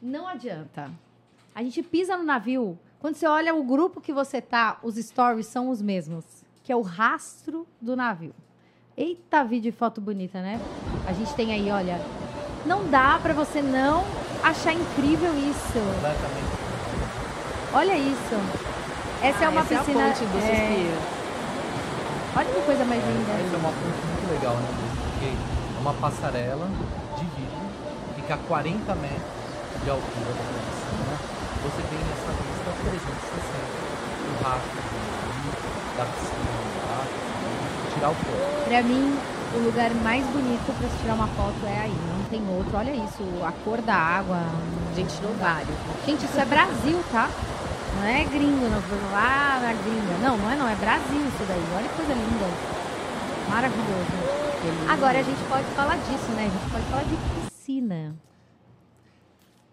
[0.00, 0.90] não adianta.
[1.54, 2.78] A gente pisa no navio.
[2.98, 6.24] Quando você olha o grupo que você tá, os stories são os mesmos,
[6.62, 8.34] que é o rastro do navio.
[8.96, 10.58] Eita, vídeo e foto bonita, né?
[11.06, 12.00] A gente tem aí, olha,
[12.64, 14.04] não dá para você não
[14.42, 15.78] achar incrível isso.
[15.96, 16.62] Completamente.
[17.74, 18.36] Olha isso.
[19.22, 20.00] Essa é uma Essa piscina.
[20.00, 21.21] é a ponte do é, suspiro.
[22.34, 23.32] Olha que coisa mais linda.
[23.32, 24.68] Essa é uma ponte muito legal, né?
[25.12, 26.66] Porque é uma passarela
[27.18, 27.60] de vidro,
[28.16, 29.20] fica a 40 metros
[29.84, 31.14] de altura da piscina.
[31.62, 33.82] Você tem essa vista 360
[34.24, 36.52] do rastro do- da piscina
[37.86, 38.64] e tirar o foto.
[38.64, 39.18] Pra mim,
[39.54, 41.94] o lugar mais bonito pra se tirar uma foto é aí.
[42.16, 42.76] Não tem outro.
[42.78, 44.38] Olha isso, a cor da água.
[44.96, 45.76] Gente tirou vários.
[46.06, 47.28] Gente, isso é Brasil, tá?
[47.96, 50.18] Não é gringo, não foi lá na gringa.
[50.22, 51.62] Não, não é não, é Brasil isso daí.
[51.76, 52.46] Olha que coisa linda.
[53.48, 54.90] Maravilhoso.
[54.90, 56.46] Agora a gente pode falar disso, né?
[56.46, 57.16] A gente pode falar de
[57.50, 58.14] piscina.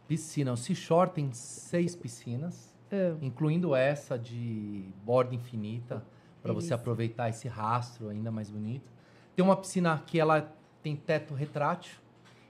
[0.08, 3.15] Piscina, o Seashore tem seis piscinas, Ah.
[3.21, 6.03] incluindo essa de borda infinita,
[6.41, 8.91] para você aproveitar esse rastro ainda mais bonito.
[9.36, 10.51] Tem uma piscina que ela
[10.82, 11.98] tem teto retrátil,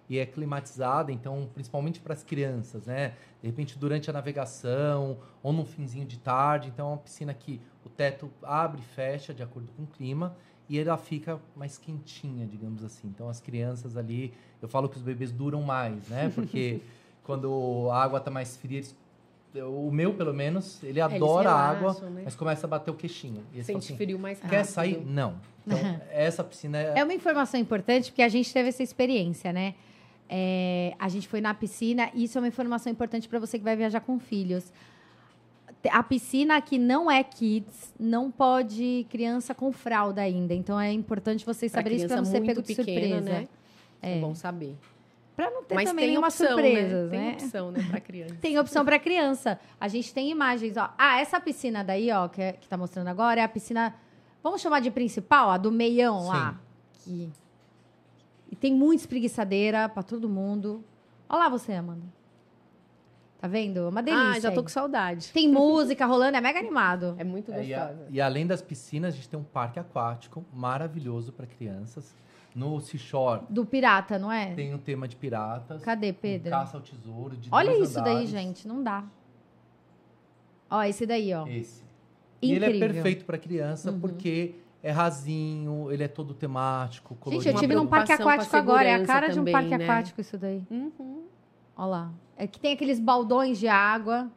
[0.10, 3.14] e é climatizada, então principalmente para as crianças, né?
[3.42, 7.62] De repente durante a navegação ou no finzinho de tarde, então é uma piscina que
[7.86, 10.36] o teto abre e fecha de acordo com o clima
[10.68, 13.08] e ela fica mais quentinha, digamos assim.
[13.08, 16.32] Então as crianças ali, eu falo que os bebês duram mais, né?
[16.34, 16.82] Porque
[17.24, 18.96] quando a água está mais fria, eles
[19.56, 22.22] o meu, pelo menos, ele adora a água, né?
[22.24, 23.44] mas começa a bater o queixinho.
[23.52, 24.52] E Sente assim, frio mais rápido.
[24.52, 25.04] Quer sair?
[25.04, 25.36] Não.
[25.66, 25.80] Então,
[26.12, 27.00] essa piscina é...
[27.00, 29.74] É uma informação importante, porque a gente teve essa experiência, né?
[30.30, 33.64] É, a gente foi na piscina, e isso é uma informação importante para você que
[33.64, 34.72] vai viajar com filhos.
[35.90, 40.54] A piscina que não é kids, não pode criança com fralda ainda.
[40.54, 43.40] Então é importante vocês saberem isso para não ser pego muito de pequena, surpresa.
[43.40, 43.48] né?
[44.02, 44.20] É.
[44.20, 44.76] bom saber.
[45.36, 47.18] Para não ter Mas também tem nenhuma opção, surpresa, né?
[47.18, 47.32] né?
[47.32, 48.36] Tem opção, né, pra criança.
[48.42, 49.60] Tem opção para criança.
[49.80, 50.94] A gente tem imagens, ó.
[50.98, 53.96] Ah, essa piscina daí, ó, que, é, que tá mostrando agora, é a piscina.
[54.44, 56.60] Vamos chamar de principal, a do meião lá.
[57.06, 57.30] Que...
[58.52, 60.84] E tem muita espreguiçadeira para todo mundo.
[61.30, 62.04] Olha lá você, Amanda.
[63.40, 63.80] Tá vendo?
[63.80, 64.30] É Uma delícia.
[64.32, 64.64] Ah, já tô aí.
[64.64, 65.32] com saudade.
[65.32, 67.16] Tem música rolando, é mega animado.
[67.18, 68.08] É muito É, e, a- gostosa.
[68.10, 72.14] e além das piscinas, a gente tem um parque aquático maravilhoso para crianças.
[72.56, 74.54] No Seashore Do pirata, não é?
[74.56, 75.82] tem um tema de piratas.
[75.84, 76.50] Cadê, um Pedro?
[76.50, 77.38] caça ao tesouro.
[77.38, 78.30] De Olha isso daí, andares.
[78.30, 78.68] gente.
[78.68, 79.04] Não dá.
[80.70, 81.48] Ó, esse daí, ó.
[81.48, 81.84] Esse.
[82.42, 82.94] E ele é Incrível.
[82.94, 84.00] perfeito para criança Uhum.
[84.00, 87.44] porque é rasinho, ele é todo temático, colorido.
[87.44, 88.88] Gente, eu tive num parque aquático agora.
[88.88, 89.84] É a cara de um também, parque né?
[89.84, 90.64] aquático isso daí.
[90.72, 91.24] Uhum.
[91.76, 92.12] Olha lá.
[92.38, 94.30] É que tem aqueles baldões de água.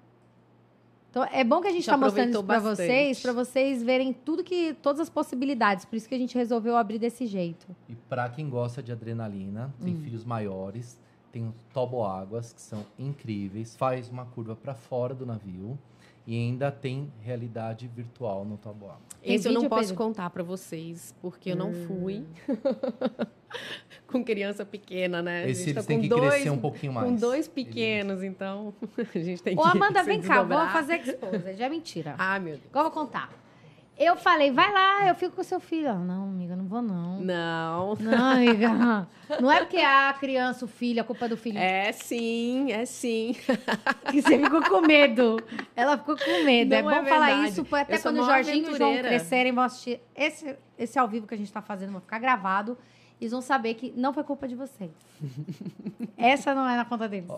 [1.11, 4.42] Então, é bom que a gente está mostrando isso para vocês, para vocês verem tudo
[4.42, 5.85] que todas as possibilidades.
[5.85, 7.66] Por isso que a gente resolveu abrir desse jeito.
[7.88, 10.00] E para quem gosta de adrenalina, tem Hum.
[10.02, 10.98] filhos maiores,
[11.31, 15.78] tem os toboáguas, que são incríveis, faz uma curva para fora do navio
[16.27, 18.57] e ainda tem realidade virtual no.
[18.57, 19.97] Tem Esse eu não posso Pedro?
[19.97, 21.85] contar pra vocês, porque eu não Hum.
[21.87, 22.25] fui.
[24.07, 25.45] com criança pequena, né?
[25.45, 27.09] A Esse gente tá eles têm com que dois, crescer um pouquinho mais.
[27.09, 28.75] Com dois pequenos, então
[29.15, 30.73] a gente tem Ô, que Amanda, se vem cá, desdobrar.
[30.73, 31.57] fazer exposed.
[31.57, 32.15] Já é mentira.
[32.19, 32.69] Ah, meu Deus.
[32.75, 33.31] Eu vou contar.
[34.05, 35.87] Eu falei, vai lá, eu fico com seu filho.
[35.87, 37.21] Ela, não, amiga, não vou não.
[37.21, 37.95] Não.
[38.01, 39.07] Não, amiga.
[39.41, 41.59] Não é porque a criança, o filho, a culpa é do filho.
[41.59, 43.37] É sim, é sim.
[44.11, 45.37] que você ficou com medo.
[45.77, 46.75] Ela ficou com medo.
[46.75, 49.65] é Não bom é falar isso, até quando o Jorginho e o João crescerem, vão
[49.65, 52.77] assistir esse, esse ao vivo que a gente tá fazendo, vai ficar gravado.
[53.23, 54.91] Eles vão saber que não foi culpa de vocês.
[56.19, 57.31] Essa não é na conta deles.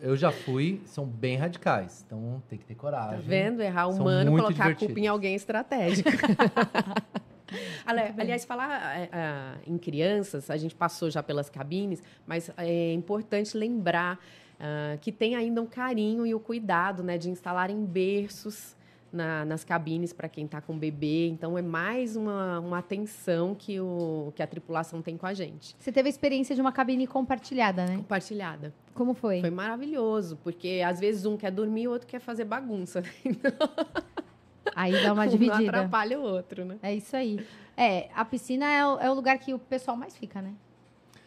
[0.00, 3.20] Eu já fui, são bem radicais, então tem que ter Tá coragem.
[3.20, 3.60] vendo?
[3.60, 4.96] Errar humano, colocar a culpa divertidos.
[4.96, 6.08] em alguém estratégico.
[7.84, 12.92] Ali- Aliás, falar é, é, em crianças, a gente passou já pelas cabines, mas é
[12.94, 14.18] importante lembrar
[14.58, 18.76] ah, que tem ainda um carinho e o cuidado né, de instalarem berços
[19.12, 21.28] na- nas cabines para quem está com bebê.
[21.28, 25.74] Então, é mais uma, uma atenção que, o, que a tripulação tem com a gente.
[25.78, 27.96] Você teve a experiência de uma cabine compartilhada, né?
[27.96, 28.72] Compartilhada.
[28.94, 29.40] Como foi?
[29.40, 33.02] Foi maravilhoso, porque às vezes um quer dormir e o outro quer fazer bagunça.
[34.74, 35.56] Aí dá uma Um dividida.
[35.70, 36.78] atrapalha o outro, né?
[36.82, 37.44] É isso aí.
[37.76, 40.54] É, a piscina é o, é o lugar que o pessoal mais fica, né?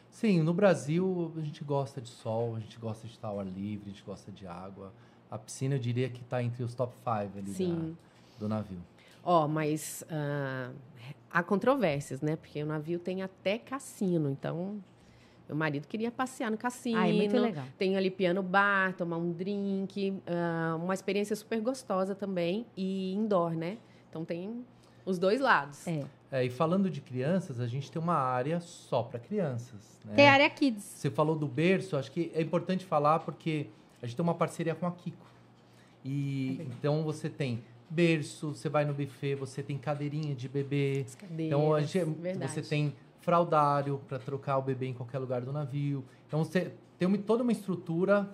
[0.10, 3.46] Sim, no Brasil a gente gosta de sol, a gente gosta de estar ao ar
[3.46, 4.94] livre, a gente gosta de água.
[5.34, 7.98] A piscina eu diria que está entre os top 5 ali Sim.
[8.38, 8.78] da- do navio.
[9.24, 10.70] Ó, mas ah,
[11.32, 12.36] há controvérsias, né?
[12.36, 14.80] Porque o navio tem até cassino, então
[15.50, 17.00] meu marido queria passear no cassino.
[17.00, 17.66] Ah, é muito legal.
[17.80, 23.56] Tem ali piano bar, tomar um drink, ah, uma experiência super gostosa também e indoor,
[23.56, 23.80] né?
[24.12, 24.64] Então tem
[25.04, 25.88] os dois lados.
[25.88, 26.06] É.
[26.32, 30.00] É, e falando de crianças, a gente tem uma área só para crianças.
[30.06, 30.14] Né?
[30.14, 30.84] Tem a área kids.
[30.84, 33.68] Você falou do berço, acho que é importante falar porque
[34.04, 35.26] a gente tem uma parceria com a Kiko.
[36.04, 41.04] E então você tem berço, você vai no buffet, você tem cadeirinha de bebê.
[41.08, 42.51] As cadeiras, Então a gente, verdade.
[42.51, 46.04] você tem fraldário para trocar o bebê em qualquer lugar do navio.
[46.28, 48.30] Então você tem uma- toda uma estrutura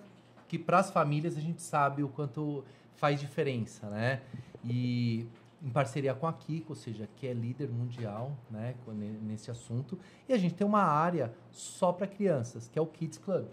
[0.48, 2.64] que para as famílias a gente sabe o quanto
[2.96, 4.20] faz diferença, né?
[4.64, 5.24] E
[5.62, 8.74] em parceria com a Kiko, ou seja, que é líder mundial, né,
[9.22, 9.96] nesse assunto.
[10.28, 13.46] E a gente tem uma área só para crianças, que é o Kids Club.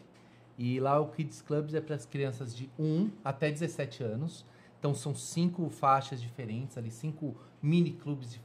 [0.58, 4.46] E lá o Kids Club é para as crianças de 1 até 17 anos.
[4.80, 8.42] Então são cinco faixas diferentes, ali cinco mini clubes dif-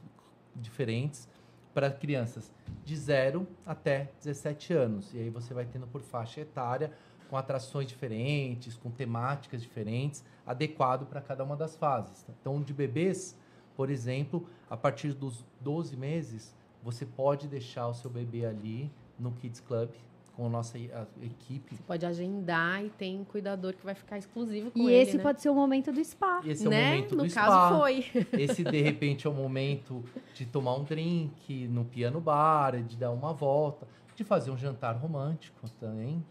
[0.55, 1.27] diferentes
[1.73, 2.51] para crianças
[2.83, 5.13] de 0 até 17 anos.
[5.13, 6.91] E aí você vai tendo por faixa etária,
[7.29, 12.25] com atrações diferentes, com temáticas diferentes, adequado para cada uma das fases.
[12.29, 13.35] Então, de bebês,
[13.75, 19.31] por exemplo, a partir dos 12 meses, você pode deixar o seu bebê ali no
[19.31, 19.89] Kids Club
[20.35, 21.75] com a nossa e- a equipe.
[21.75, 25.17] Você pode agendar e tem um cuidador que vai ficar exclusivo com E ele, esse
[25.17, 25.23] né?
[25.23, 26.41] pode ser o momento do spa.
[26.45, 26.89] Esse é o né?
[26.95, 27.77] momento no do caso spa.
[27.79, 28.05] foi.
[28.33, 30.03] Esse, de repente, é o momento
[30.33, 33.87] de tomar um drink no piano bar, de dar uma volta.
[34.15, 36.23] de fazer um jantar romântico também.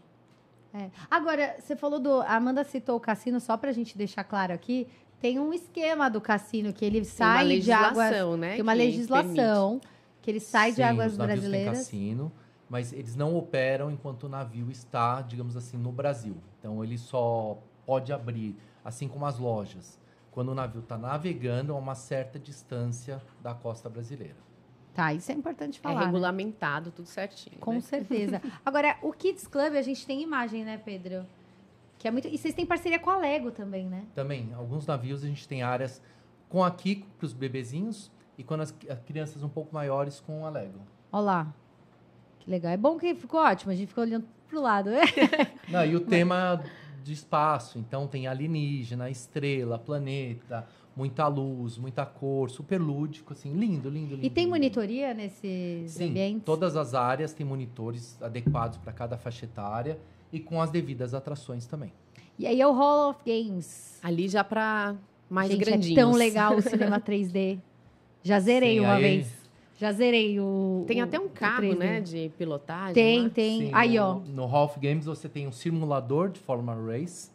[0.73, 0.89] É.
[1.11, 2.21] Agora, você falou do.
[2.21, 4.87] A Amanda citou o cassino, só pra gente deixar claro aqui.
[5.21, 7.95] Tem um esquema do cassino que ele Tem uma sai de águas.
[7.97, 8.53] legislação, né?
[8.53, 9.81] Tem uma que legislação
[10.21, 11.77] que ele sai de Sim, águas os navios têm brasileiras.
[11.79, 12.31] cassino,
[12.73, 16.35] mas eles não operam enquanto o navio está, digamos assim, no Brasil.
[16.57, 19.99] Então ele só pode abrir, assim como as lojas,
[20.31, 24.37] quando o navio está navegando a uma certa distância da costa brasileira.
[24.91, 25.99] Tá, isso é importante É falar.
[25.99, 26.05] né?
[26.07, 27.59] regulamentado, tudo certinho.
[27.59, 27.79] Com né?
[27.81, 28.41] certeza.
[28.65, 31.27] Agora, o Kids Club, a gente tem imagem, né, Pedro?
[31.99, 32.27] Que é muito.
[32.27, 34.07] E vocês têm parceria com a Lego também, né?
[34.15, 36.01] Também, alguns navios a gente tem áreas
[36.49, 40.43] com a Kiko para os bebezinhos e quando as, as crianças um pouco maiores com
[40.43, 40.79] a Lego.
[41.11, 41.53] Olha lá.
[42.43, 42.71] Que legal.
[42.71, 43.71] É bom que ficou ótimo.
[43.71, 44.89] A gente ficou olhando pro lado.
[44.89, 45.01] né?
[45.69, 46.61] Não, e o tema
[47.03, 50.65] de espaço, então tem alienígena, estrela, planeta,
[50.95, 54.25] muita luz, muita cor, super lúdico, assim, lindo, lindo, lindo.
[54.25, 54.55] E tem lindo.
[54.55, 56.43] monitoria nesses Sim, ambientes?
[56.45, 59.97] todas as áreas têm monitores adequados para cada faixa etária
[60.31, 61.91] e com as devidas atrações também.
[62.39, 63.99] E aí é o Hall of Games.
[64.01, 64.95] Ali já pra
[65.29, 65.97] mais gente, grandinhos.
[65.97, 67.59] é tão legal o cinema 3D.
[68.23, 69.42] Já zerei Sim, uma aí- vez.
[69.77, 70.83] Já zerei o.
[70.87, 71.75] Tem o- até um carro, 3D.
[71.79, 71.99] né?
[72.01, 72.93] De pilotagem.
[72.93, 73.29] Tem, lá.
[73.29, 73.59] tem.
[73.67, 74.13] Sim, aí, no, ó.
[74.19, 77.31] No Hall of Games você tem um simulador de Fórmula Race.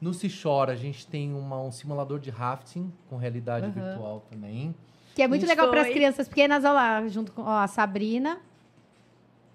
[0.00, 3.72] No Seashore a gente tem uma- um simulador de rafting com realidade Aham.
[3.74, 4.74] virtual também.
[5.14, 8.38] Que é muito legal para as crianças pequenas, olha lá, junto com ó, a Sabrina,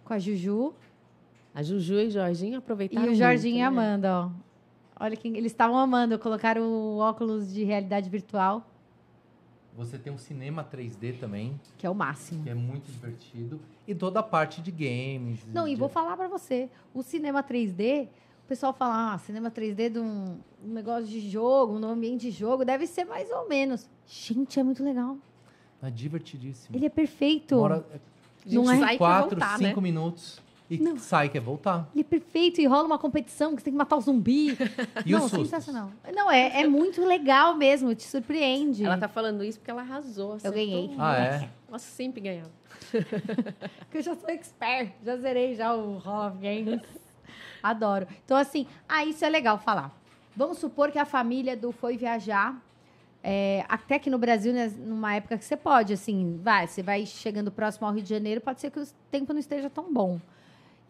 [0.05, 0.73] com a Juju
[1.53, 3.87] A Juju e o Jorginho e aproveitaram o Jorginho e a muito, né?
[3.93, 4.29] Amanda, ó.
[5.03, 8.65] Olha que eles estavam amando, colocaram o óculos de realidade virtual,
[9.79, 12.43] Você tem um cinema 3D também, que é o máximo.
[12.43, 13.61] que é muito divertido.
[13.87, 15.39] E toda a parte de games.
[15.53, 18.09] Não, e de- vou falar pra você, o cinema 3D,
[18.43, 22.31] o pessoal fala, ah, cinema 3D de um, um negócio de jogo, no ambiente de
[22.31, 23.89] jogo, deve ser mais ou menos.
[24.05, 25.15] Gente, é muito legal.
[25.81, 26.75] É divertidíssimo.
[26.75, 27.55] Ele é perfeito.
[27.55, 27.85] Uma hora,
[28.45, 28.79] A gente Não é?
[28.79, 29.83] sai e quer quatro, voltar, cinco né?
[29.83, 30.97] minutos e Não.
[30.97, 31.89] sai e quer voltar.
[31.93, 34.55] Ele é perfeito e rola uma competição que você tem que matar o zumbi.
[35.05, 35.91] E Não, sensacional.
[36.13, 38.85] Não, é, é muito legal mesmo, te surpreende.
[38.85, 40.33] Ela tá falando isso porque ela arrasou.
[40.33, 40.91] acertou ganhei.
[40.97, 41.49] Ah, é?
[41.67, 42.51] Ela sempre ganhava.
[43.79, 46.81] Porque eu já sou expert, já zerei já o Hall of Games.
[47.61, 48.07] Adoro.
[48.23, 49.93] Então, assim, ah, isso é legal falar.
[50.35, 52.55] Vamos supor que a família do foi viajar,
[53.21, 57.05] é, até aqui no Brasil, né, numa época que você pode, assim, vai, você vai
[57.05, 60.19] chegando próximo ao Rio de Janeiro, pode ser que o tempo não esteja tão bom.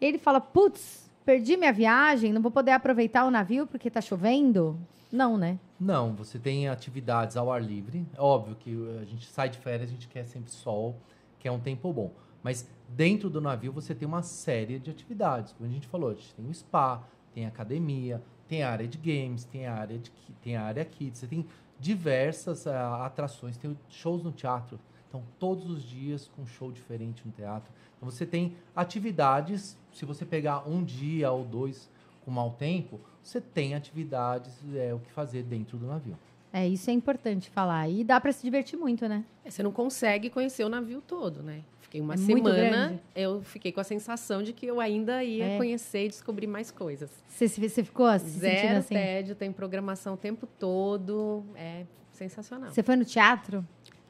[0.00, 4.78] Ele fala, putz, perdi minha viagem, não vou poder aproveitar o navio porque tá chovendo?
[5.12, 5.58] Não, né?
[5.78, 8.06] Não, você tem atividades ao ar livre.
[8.16, 8.70] É óbvio que
[9.00, 10.96] a gente sai de férias, a gente quer sempre sol,
[11.38, 12.12] que é um tempo bom.
[12.42, 15.52] Mas dentro do navio você tem uma série de atividades.
[15.52, 17.02] Como a gente falou, a gente tem o spa,
[17.34, 20.10] tem academia, tem área de games, tem área de
[20.42, 21.46] tem área kids, você tem
[21.78, 24.78] diversas ah, atrações, tem shows no teatro.
[25.10, 27.68] Então, todos os dias com um show diferente no teatro.
[27.96, 31.90] Então, você tem atividades, se você pegar um dia ou dois
[32.24, 36.16] com mau tempo, você tem atividades, é, o que fazer dentro do navio.
[36.52, 37.88] É, isso é importante falar.
[37.88, 39.24] E dá pra se divertir muito, né?
[39.44, 41.62] É, Você não consegue conhecer o navio todo, né?
[41.80, 43.00] Fiquei uma É muito semana, grande.
[43.16, 45.56] eu fiquei com a sensação de que eu ainda ia É.
[45.56, 47.10] conhecer e descobrir mais coisas.
[47.28, 48.94] Você, se- você ficou se Zero assim?
[48.94, 51.44] tédio, tem programação o tempo todo.
[51.56, 52.70] É sensacional.
[52.70, 53.66] Você foi no teatro?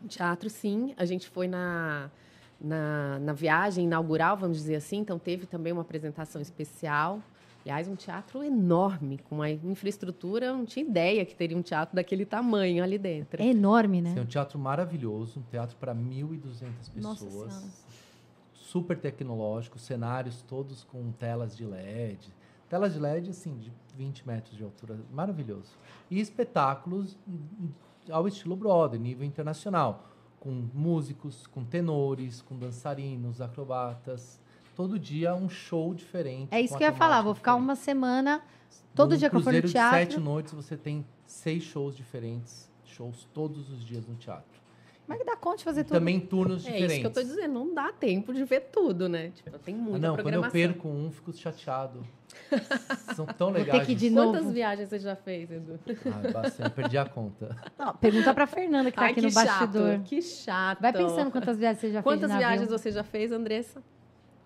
[0.08, 0.94] Teatro, sim.
[0.96, 2.10] A gente foi na,
[2.60, 4.98] na, na viagem inaugural, vamos dizer assim.
[4.98, 7.22] Então, teve também uma apresentação especial.
[7.62, 10.46] Aliás, um teatro enorme, com uma infraestrutura.
[10.46, 13.42] Eu não tinha ideia que teria um teatro daquele tamanho ali dentro.
[13.42, 14.14] É enorme, né?
[14.18, 16.40] um teatro maravilhoso, um teatro para 1.200
[16.96, 17.52] Nossa pessoas.
[17.52, 17.72] Senhora.
[18.54, 22.32] Super tecnológico, cenários todos com telas de LED.
[22.68, 24.96] Telas de LED, assim, de 20 metros de altura.
[25.12, 25.76] Maravilhoso.
[26.08, 27.18] E espetáculos
[28.10, 30.06] ao estilo Broadway, nível internacional.
[30.38, 34.40] Com músicos, com tenores, com dançarinos, acrobatas.
[34.74, 36.48] Todo dia um show diferente.
[36.50, 37.20] É isso que eu ia falar.
[37.22, 37.68] Vou ficar diferente.
[37.68, 38.42] uma semana.
[38.94, 41.94] Todo dia que eu for no cruzeiro teatro- de sete noites, você tem seis shows
[41.96, 42.70] diferentes.
[42.84, 44.58] Shows todos os dias no teatro.
[45.06, 45.92] Como é que dá conta de fazer tudo?
[45.94, 46.92] Também turnos É diferentes.
[46.92, 49.30] isso que eu tô dizendo, não dá tempo de ver tudo, né?
[49.30, 50.52] Tipo, tem Ah, muita não, quando eu programação.
[50.52, 52.06] perco um, fico chateado.
[53.14, 53.86] São tão ter legais.
[53.86, 54.54] que ir de Quantas novo.
[54.54, 55.78] viagens você já fez, Edu?
[56.24, 57.56] Ai, bastante, perdi a conta.
[57.78, 59.90] Não, pergunta pra Fernanda que tá Ai, aqui que no bastidor.
[59.92, 60.80] chato, que chato.
[60.80, 62.46] Vai pensando quantas viagens você já Quantas fez navio.
[62.48, 63.82] viagens você já fez, Andressa?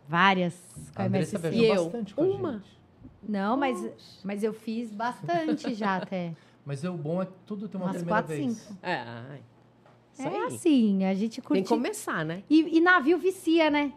[0.09, 0.55] Várias.
[0.95, 1.51] Com A a Andressa MSC.
[1.51, 1.85] viajou E eu?
[1.85, 2.53] bastante com a Uma?
[2.53, 2.81] gente.
[3.27, 6.33] Não, mas, mas eu fiz bastante já até.
[6.67, 8.57] Mas é o bom é que tudo tem uma Umas primeira quatro, vez.
[8.57, 8.79] cinco.
[8.83, 9.41] É, ai.
[10.19, 11.63] É assim, a gente Tem curte.
[11.65, 12.43] que começar, né?
[12.49, 13.93] E, e navio vicia, né?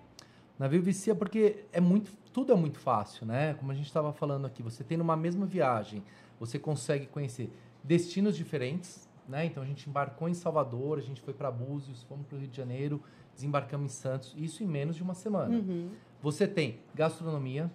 [0.60, 3.56] Navio vicia porque é muito, tudo é muito fácil, né?
[3.56, 6.04] Como a gente estava falando aqui, você tem numa mesma viagem,
[6.40, 7.52] você consegue conhecer
[7.84, 9.44] destinos diferentes, né?
[9.48, 12.48] Então a gente embarcou em Salvador, a gente foi para Búzios, fomos para o Rio
[12.48, 13.02] de Janeiro,
[13.34, 15.58] desembarcamos em Santos, isso em menos de uma semana.
[15.58, 15.90] Uhum.
[16.22, 17.72] Você tem gastronomia,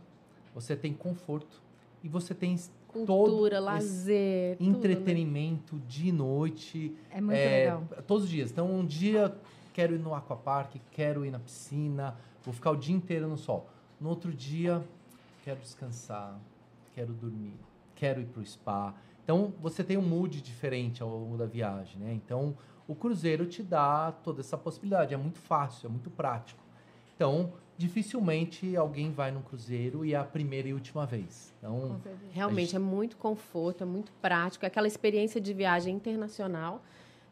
[0.54, 1.60] você tem conforto
[2.00, 2.56] e você tem
[2.86, 4.76] Cultura, lazer, tudo, né?
[4.76, 7.88] entretenimento de noite, É muito é, legal.
[8.06, 8.52] todos os dias.
[8.52, 9.34] Então, um dia
[9.72, 13.71] quero ir no aquapark, quero ir na piscina, vou ficar o dia inteiro no sol.
[14.02, 14.82] No outro dia,
[15.44, 16.36] quero descansar,
[16.92, 17.54] quero dormir,
[17.94, 18.92] quero ir para o spa.
[19.22, 22.12] Então, você tem um mood diferente ao longo da viagem, né?
[22.12, 22.56] Então,
[22.88, 25.14] o cruzeiro te dá toda essa possibilidade.
[25.14, 26.60] É muito fácil, é muito prático.
[27.14, 31.54] Então, dificilmente alguém vai num cruzeiro e é a primeira e última vez.
[31.58, 32.00] Então.
[32.32, 36.82] Realmente é muito conforto, é muito prático, é aquela experiência de viagem internacional,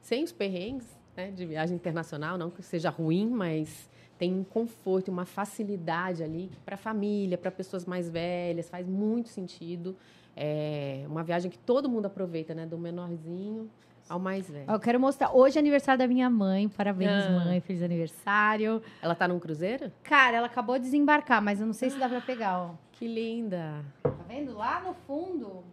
[0.01, 3.91] sem os perrengues né, de viagem internacional, não que seja ruim, mas
[4.21, 9.31] tem um conforto, uma facilidade ali para a família, para pessoas mais velhas, faz muito
[9.31, 9.97] sentido.
[10.37, 13.71] É uma viagem que todo mundo aproveita, né, do menorzinho
[14.07, 14.71] ao mais velho.
[14.71, 15.35] Eu quero mostrar.
[15.35, 16.68] Hoje é aniversário da minha mãe.
[16.68, 17.31] Parabéns, Ah.
[17.47, 17.61] mãe.
[17.61, 18.83] Feliz aniversário.
[19.01, 19.91] Ela tá num cruzeiro?
[20.03, 22.71] Cara, ela acabou de desembarcar, mas eu não sei se dá pra pegar, ó.
[22.93, 23.83] Que linda!
[24.03, 24.55] Tá vendo?
[24.55, 25.64] Lá no fundo,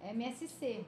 [0.00, 0.84] é MSC.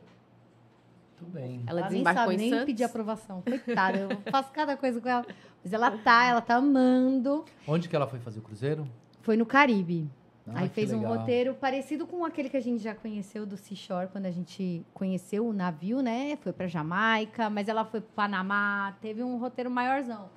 [1.18, 1.62] Tudo bem.
[1.66, 2.64] Ela nem desembarcou sabe em nem Santos?
[2.66, 3.42] pedir aprovação.
[3.42, 5.26] Coitada, eu faço cada coisa com ela.
[5.62, 7.44] Mas ela tá, ela tá amando.
[7.66, 8.88] Onde que ela foi fazer o cruzeiro?
[9.22, 10.08] Foi no Caribe.
[10.46, 11.18] Ah, Aí fez um legal.
[11.18, 15.46] roteiro parecido com aquele que a gente já conheceu do Seashore, quando a gente conheceu
[15.46, 16.38] o navio, né?
[16.40, 20.30] Foi pra Jamaica, mas ela foi pro Panamá, teve um roteiro maiorzão.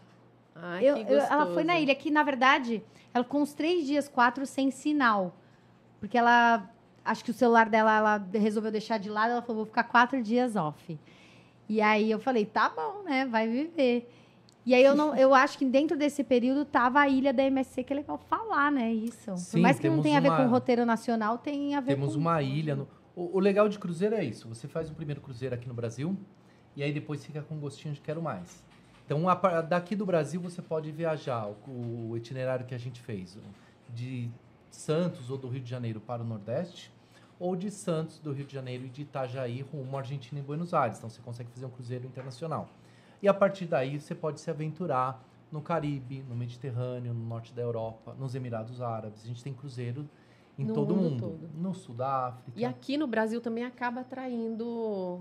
[0.53, 3.85] Ai, Eu- que eu- ela foi na ilha, que na verdade, ela ficou uns três
[3.87, 5.33] dias, quatro, sem sinal.
[6.01, 6.69] Porque ela,
[7.03, 10.21] acho que o celular dela, ela resolveu deixar de lado, ela falou, vou ficar quatro
[10.21, 10.99] dias off.
[11.67, 14.09] E aí eu falei, tá bom, né, vai viver.
[14.65, 17.83] E aí eu não, eu acho que dentro desse período tava a ilha da MSC,
[17.83, 19.31] que é legal falar, né, isso.
[19.31, 21.73] Por Sim, mais que não temos tenha a ver uma- com o roteiro nacional, tem
[21.75, 22.19] a ver Temos com...
[22.19, 22.75] uma ilha.
[22.75, 22.87] No...
[23.15, 24.47] O, o legal de cruzeiro é isso.
[24.49, 26.15] Você faz o primeiro cruzeiro aqui no Brasil
[26.75, 28.63] e aí depois fica com gostinho de quero mais.
[29.05, 31.47] Então, a daqui do Brasil você pode viajar.
[31.67, 33.37] O, o itinerário que a gente fez
[33.89, 34.29] de
[34.71, 36.91] Santos ou do Rio de Janeiro para o Nordeste
[37.39, 40.73] ou de Santos, do Rio de Janeiro e de Itajaí rumo à Argentina e Buenos
[40.73, 40.97] Aires.
[40.97, 42.69] Então, você consegue fazer um cruzeiro internacional.
[43.21, 47.61] E a partir daí você pode se aventurar no Caribe, no Mediterrâneo, no norte da
[47.61, 49.23] Europa, nos Emirados Árabes.
[49.23, 50.07] A gente tem cruzeiro
[50.57, 51.19] em No todo o mundo mundo.
[51.39, 51.49] todo.
[51.55, 52.59] No sul da África.
[52.59, 55.19] E aqui no Brasil também acaba atraindo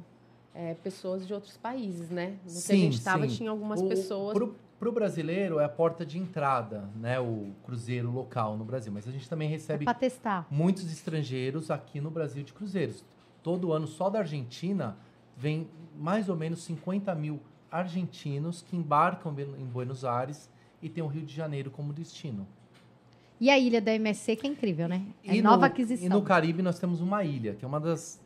[0.54, 2.30] é, pessoas de outros países, né?
[2.30, 3.34] No que a Sim, gente estava, sim.
[3.36, 4.34] tinha algumas O- pessoas.
[4.34, 7.20] Pro, pro brasileiro é a porta de entrada, né?
[7.20, 8.90] O cruzeiro local no Brasil.
[8.90, 10.46] Mas a gente também É recebe testar.
[10.50, 13.04] muitos estrangeiros aqui no Brasil de cruzeiros.
[13.42, 14.96] Todo ano, só da Argentina,
[15.36, 15.68] vem
[15.98, 20.50] mais ou menos 50 mil argentinos que embarcam em Buenos Aires
[20.82, 22.46] e tem o Rio de Janeiro como destino.
[23.38, 25.02] E a ilha da MSC, que é incrível, né?
[25.24, 26.06] É E nova no, aquisição.
[26.06, 28.18] E no Caribe nós temos uma ilha, que é uma das.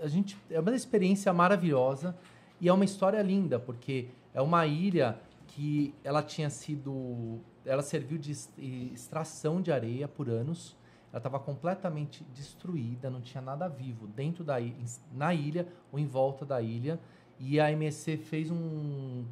[0.00, 2.16] A gente, é uma experiência maravilhosa
[2.60, 5.18] e é uma história linda, porque é uma ilha
[5.54, 7.40] que ela tinha sido.
[7.64, 8.52] Ela serviu de ex-
[8.92, 10.76] extração de areia por anos.
[11.12, 14.76] Ela estava completamente destruída, não tinha nada vivo dentro da ilha,
[15.12, 16.98] na ilha ou em volta da ilha.
[17.38, 18.56] E a MSC fez um-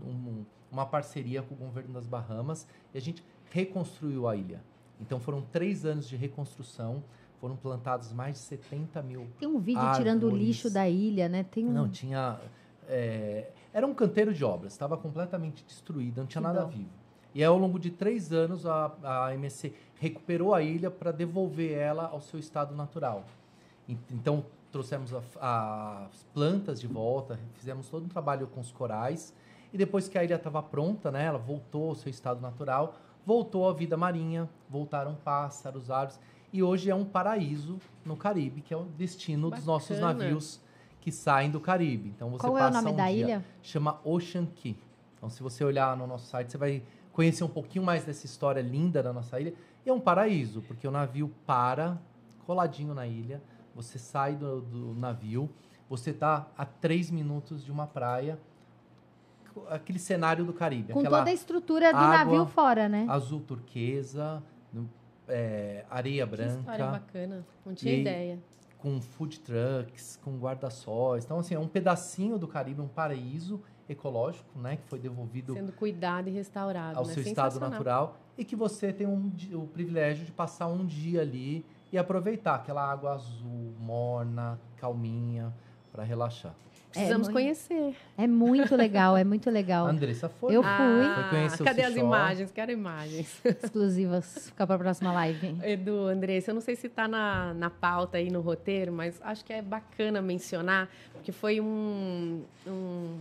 [0.04, 4.60] um- uma parceria com o governo das Bahamas e a gente reconstruiu a ilha.
[5.00, 7.02] Então foram três anos de reconstrução,
[7.40, 9.28] foram plantados mais de 70 mil.
[9.38, 10.46] Tem um vídeo tirando o Árvores.
[10.48, 11.44] lixo da ilha, né?
[11.44, 11.72] Tem um...
[11.72, 12.40] Não, tinha.
[12.88, 16.90] é, era um canteiro de obras, estava completamente destruído, não tinha nada vivo.
[17.34, 21.72] E aí, ao longo de três anos, a, a MSC recuperou a ilha para devolver
[21.78, 23.24] ela ao seu estado natural.
[23.88, 28.70] En- Então, trouxemos a- a- as plantas de volta, fizemos todo um trabalho com os
[28.72, 29.32] corais.
[29.72, 33.68] E depois que a ilha estava pronta, né, ela voltou ao seu estado natural, voltou
[33.68, 36.18] a vida marinha, voltaram pássaros, árvores.
[36.52, 40.14] E hoje é um paraíso no Caribe, que é o destino dos nossos Bacana.
[40.24, 40.60] navios
[41.00, 42.08] que saem do Caribe.
[42.14, 43.44] Então você Qual é o passa nome um da dia- ilha?
[43.62, 44.76] Chama Ocean Key.
[45.16, 46.82] Então se você olhar no nosso site, você vai
[47.12, 49.54] conhecer um pouquinho mais dessa história linda da nossa ilha.
[49.84, 51.98] E é um paraíso, porque o navio para
[52.46, 53.42] coladinho na ilha,
[53.74, 55.48] você sai do, do navio,
[55.88, 58.38] você está a três minutos de uma praia,
[59.68, 63.06] aquele cenário do Caribe, Com toda a estrutura do água, navio fora, né?
[63.08, 64.42] azul turquesa,
[65.26, 67.46] é, areia Que história branca bacana.
[67.66, 68.38] Não tinha E- ideia.
[68.78, 71.24] Com food trucks, com guarda-sóis.
[71.24, 74.76] Então, assim, é um pedacinho do Caribe, um paraíso ecológico, né?
[74.76, 76.98] Que foi devolvido Sendo cuidado e restaurado.
[76.98, 77.12] ao né?
[77.12, 78.16] seu estado natural.
[78.36, 82.88] E que você tem um o privilégio de passar um dia ali e aproveitar aquela
[82.88, 85.52] água azul, morna, calminha,
[85.90, 86.54] para relaxar.
[86.90, 87.94] Precisamos muito- conhecer.
[88.16, 89.86] É muito legal, é muito legal.
[89.86, 90.56] A Andressa foi.
[90.56, 90.76] Eu né?
[90.76, 91.14] fui.
[91.14, 92.50] Foi conhecer o cadê as imagens?
[92.50, 93.40] Quero imagens.
[93.44, 94.46] Exclusivas.
[94.48, 95.56] Ficar pra próxima live.
[95.62, 99.44] Edu, Andressa, eu não sei se está na, na pauta aí no roteiro, mas acho
[99.44, 103.18] que é bacana mencionar, porque foi um, um,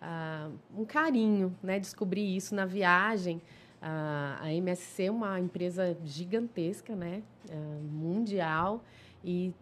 [0.00, 1.78] ah, um carinho, né?
[1.80, 3.42] Descobrir isso na viagem.
[3.82, 7.22] A, a MSC é uma empresa gigantesca, né?
[7.48, 7.54] É,
[7.92, 8.82] mundial.
[9.24, 9.52] E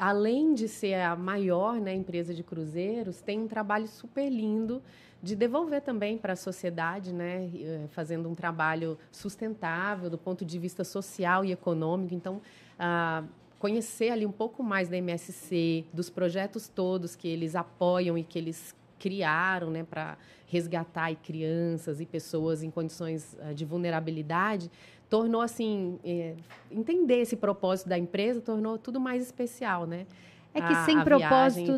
[0.00, 4.82] além de ser a maior né, empresa de cruzeiros, tem um trabalho super lindo
[5.22, 10.58] de devolver também para a sociedade, né, eh, fazendo um trabalho sustentável do ponto de
[10.58, 12.14] vista social e econômico.
[12.14, 12.40] Então,
[12.78, 13.22] ah,
[13.58, 18.38] conhecer ali um pouco mais da MSC, dos projetos todos que eles apoiam e que
[18.38, 24.70] eles criaram né, para resgatar crianças e pessoas em condições uh, de vulnerabilidade,
[25.10, 26.36] tornou assim é,
[26.70, 30.06] entender esse propósito da empresa tornou tudo mais especial, né?
[30.54, 31.72] É que a, sem a propósito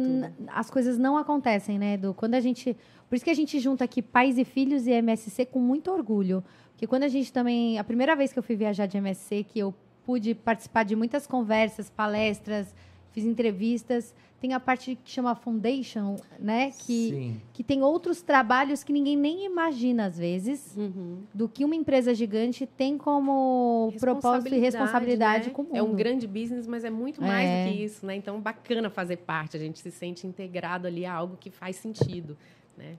[0.48, 2.14] as coisas não acontecem, né, Edu?
[2.14, 2.76] Quando a gente,
[3.08, 6.44] por isso que a gente junta aqui pais e filhos e MSC com muito orgulho,
[6.72, 9.58] porque quando a gente também, a primeira vez que eu fui viajar de MSC, que
[9.58, 9.74] eu
[10.04, 12.74] pude participar de muitas conversas, palestras,
[13.12, 14.14] fiz entrevistas.
[14.42, 16.72] Tem a parte que chama Foundation, né?
[16.72, 17.40] Que, Sim.
[17.52, 21.22] que tem outros trabalhos que ninguém nem imagina, às vezes, uhum.
[21.32, 25.54] do que uma empresa gigante tem como propósito e responsabilidade né?
[25.54, 25.76] com o mundo.
[25.76, 27.64] É um grande business, mas é muito mais é.
[27.64, 28.16] do que isso, né?
[28.16, 29.56] Então, bacana fazer parte.
[29.56, 32.36] A gente se sente integrado ali a algo que faz sentido,
[32.76, 32.98] né?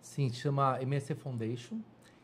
[0.00, 1.78] Sim, chama MSC Foundation.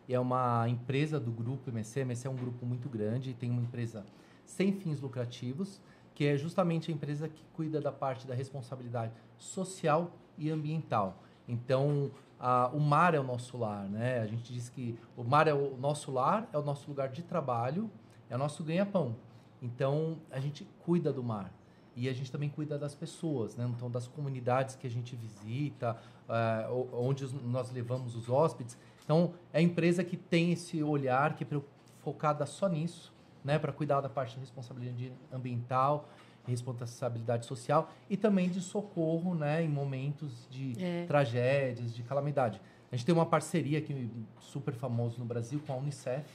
[0.08, 2.00] E é uma empresa do grupo MSC.
[2.00, 4.04] MSC é um grupo muito grande, tem uma empresa
[4.44, 5.80] sem fins lucrativos,
[6.16, 11.22] que é justamente a empresa que cuida da parte da responsabilidade social e ambiental.
[11.46, 12.10] Então,
[12.40, 14.20] a, o mar é o nosso lar, né?
[14.20, 17.22] A gente diz que o mar é o nosso lar, é o nosso lugar de
[17.22, 17.90] trabalho,
[18.30, 19.14] é o nosso ganha-pão.
[19.60, 21.52] Então, a gente cuida do mar.
[21.94, 23.70] E a gente também cuida das pessoas, né?
[23.76, 28.78] Então, das comunidades que a gente visita, uh, onde nós levamos os hóspedes.
[29.04, 31.60] Então, é a empresa que tem esse olhar, que é
[32.00, 33.14] focada só nisso
[33.47, 36.09] né, para cuidar da parte de responsabilidade ambiental,
[36.44, 41.07] responsabilidade social e também de socorro, né, em momentos de é.
[41.07, 42.61] tragédias, de calamidade.
[42.90, 46.28] A gente tem uma parceria aqui super famosa no Brasil com a Unicef.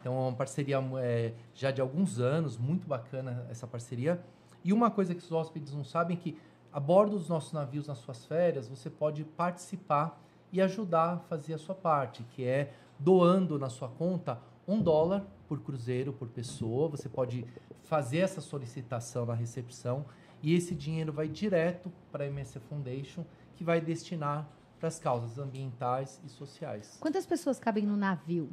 [0.00, 4.20] Então, é uma parceria é, já de alguns anos, muito bacana essa parceria.
[4.64, 6.38] E uma coisa que os hóspedes não sabem é que
[6.72, 11.54] a bordo dos nossos navios nas suas férias, você pode participar e ajudar a fazer
[11.54, 16.88] a sua parte, que é doando na sua conta um dólar por cruzeiro, por pessoa.
[16.88, 17.44] Você pode
[17.84, 20.04] fazer essa solicitação na recepção
[20.42, 23.24] e esse dinheiro vai direto para a MSC Foundation,
[23.56, 26.98] que vai destinar para as causas ambientais e sociais.
[27.00, 28.50] Quantas pessoas cabem no navio?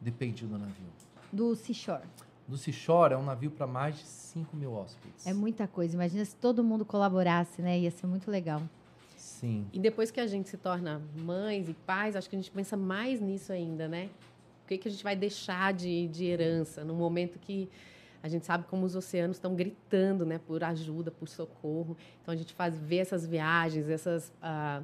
[0.00, 0.86] Depende do navio.
[1.32, 2.06] Do Seashore?
[2.46, 5.26] Do Seashore é um navio para mais de 5 mil hóspedes.
[5.26, 5.94] É muita coisa.
[5.94, 7.78] Imagina se todo mundo colaborasse, né?
[7.80, 8.62] Ia ser muito legal.
[9.16, 9.66] Sim.
[9.72, 12.76] E depois que a gente se torna mães e pais, acho que a gente pensa
[12.76, 14.08] mais nisso ainda, né?
[14.66, 17.70] O que, que a gente vai deixar de, de herança no momento que
[18.20, 21.96] a gente sabe como os oceanos estão gritando, né, por ajuda, por socorro.
[22.20, 24.82] Então a gente faz ver essas viagens, essas ah,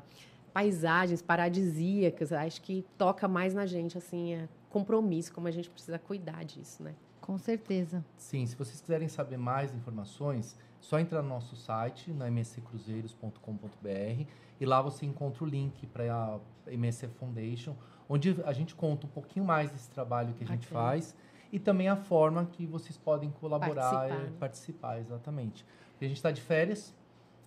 [0.52, 2.32] paisagens paradisíacas.
[2.32, 6.80] Acho que toca mais na gente, assim, é compromisso, como a gente precisa cuidar disso,
[6.80, 6.94] né?
[7.20, 8.04] Com certeza.
[8.16, 14.26] Sim, se vocês quiserem saber mais informações, só entrar no nosso site, na msccruzeiros.com.br,
[14.60, 16.38] e lá você encontra o link para a
[16.72, 17.74] MSC Foundation,
[18.08, 21.14] onde a gente conta um pouquinho mais desse trabalho que a gente faz
[21.52, 24.32] e também a forma que vocês podem colaborar participar, e né?
[24.38, 25.64] participar, exatamente.
[25.92, 26.94] Porque a gente está de férias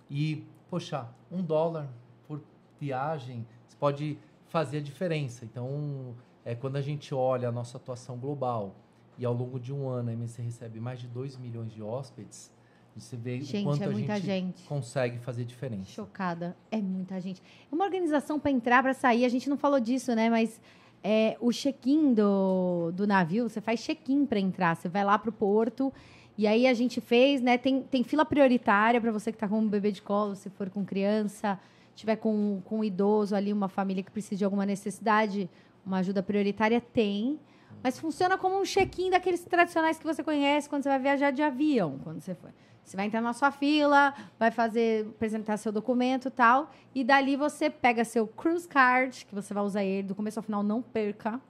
[0.09, 1.87] e, poxa, um dólar
[2.27, 2.41] por
[2.79, 3.45] viagem
[3.79, 5.43] pode fazer a diferença.
[5.43, 8.75] Então, é, quando a gente olha a nossa atuação global
[9.17, 12.53] e ao longo de um ano a MC recebe mais de 2 milhões de hóspedes,
[12.95, 15.91] você vê gente, o quanto é a gente, gente, consegue fazer diferença.
[15.91, 16.55] Chocada.
[16.71, 17.43] É muita gente.
[17.69, 19.25] É uma organização para entrar, para sair.
[19.25, 20.29] A gente não falou disso, né?
[20.29, 20.61] Mas
[21.03, 24.77] é, o check-in do, do navio, você faz check-in para entrar.
[24.77, 25.91] Você vai lá para o porto.
[26.37, 27.57] E aí a gente fez, né?
[27.57, 30.69] Tem, tem fila prioritária para você que está com um bebê de colo, se for
[30.69, 31.59] com criança,
[31.95, 35.49] tiver com, com um idoso ali, uma família que precisa de alguma necessidade,
[35.85, 37.39] uma ajuda prioritária, tem.
[37.83, 41.41] Mas funciona como um check-in daqueles tradicionais que você conhece quando você vai viajar de
[41.41, 42.51] avião, quando você for.
[42.85, 47.35] Você vai entrar na sua fila, vai fazer, apresentar seu documento e tal, e dali
[47.35, 50.83] você pega seu cruise card, que você vai usar ele do começo ao final, não
[50.83, 51.41] perca.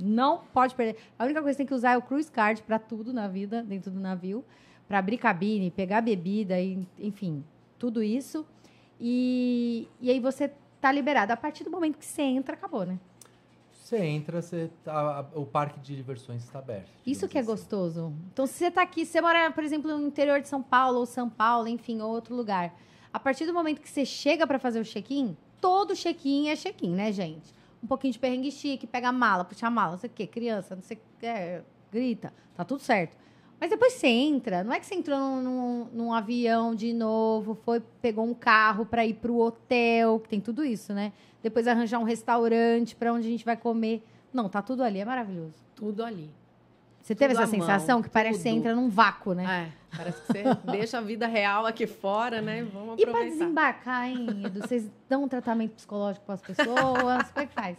[0.00, 1.00] Não pode perder.
[1.18, 3.28] A única coisa que você tem que usar é o cruise card para tudo na
[3.28, 4.42] vida, dentro do navio,
[4.88, 6.56] para abrir cabine, pegar bebida,
[6.98, 7.44] enfim,
[7.78, 8.46] tudo isso.
[8.98, 10.50] E, e aí você
[10.80, 11.32] tá liberado.
[11.32, 12.98] A partir do momento que você entra, acabou, né?
[13.84, 16.88] Você entra, você tá, o parque de diversões está aberto.
[17.04, 17.50] Isso que é assim.
[17.50, 18.14] gostoso.
[18.32, 21.04] Então, se você está aqui, você mora, por exemplo, no interior de São Paulo, ou
[21.04, 22.74] São Paulo, enfim, ou outro lugar.
[23.12, 26.94] A partir do momento que você chega para fazer o check-in, todo check-in é check-in,
[26.94, 27.52] né, gente?
[27.82, 30.26] Um pouquinho de perrengue chique, pega a mala, puxa a mala, não sei o quê,
[30.26, 31.62] criança, não sei o quê, é,
[31.92, 33.18] grita, tá tudo certo.
[33.60, 37.54] Mas depois você entra, não é que você entrou num, num, num avião de novo,
[37.54, 41.12] foi, pegou um carro para ir para o hotel, que tem tudo isso, né?
[41.44, 44.02] Depois arranjar um restaurante para onde a gente vai comer.
[44.32, 45.54] Não, tá tudo ali, é maravilhoso.
[45.76, 46.28] Tudo ali.
[47.02, 48.58] Você teve Tudo essa à mão, sensação que parece que você tudo.
[48.60, 49.70] entra num vácuo, né?
[49.70, 50.42] É, parece que você
[50.72, 52.64] deixa a vida real aqui fora, né?
[52.72, 53.38] Vamos E pra aproveitar.
[53.38, 54.60] desembarcar, hein, Edu?
[54.62, 57.30] Vocês dão um tratamento psicológico para as pessoas?
[57.30, 57.76] Como é que faz?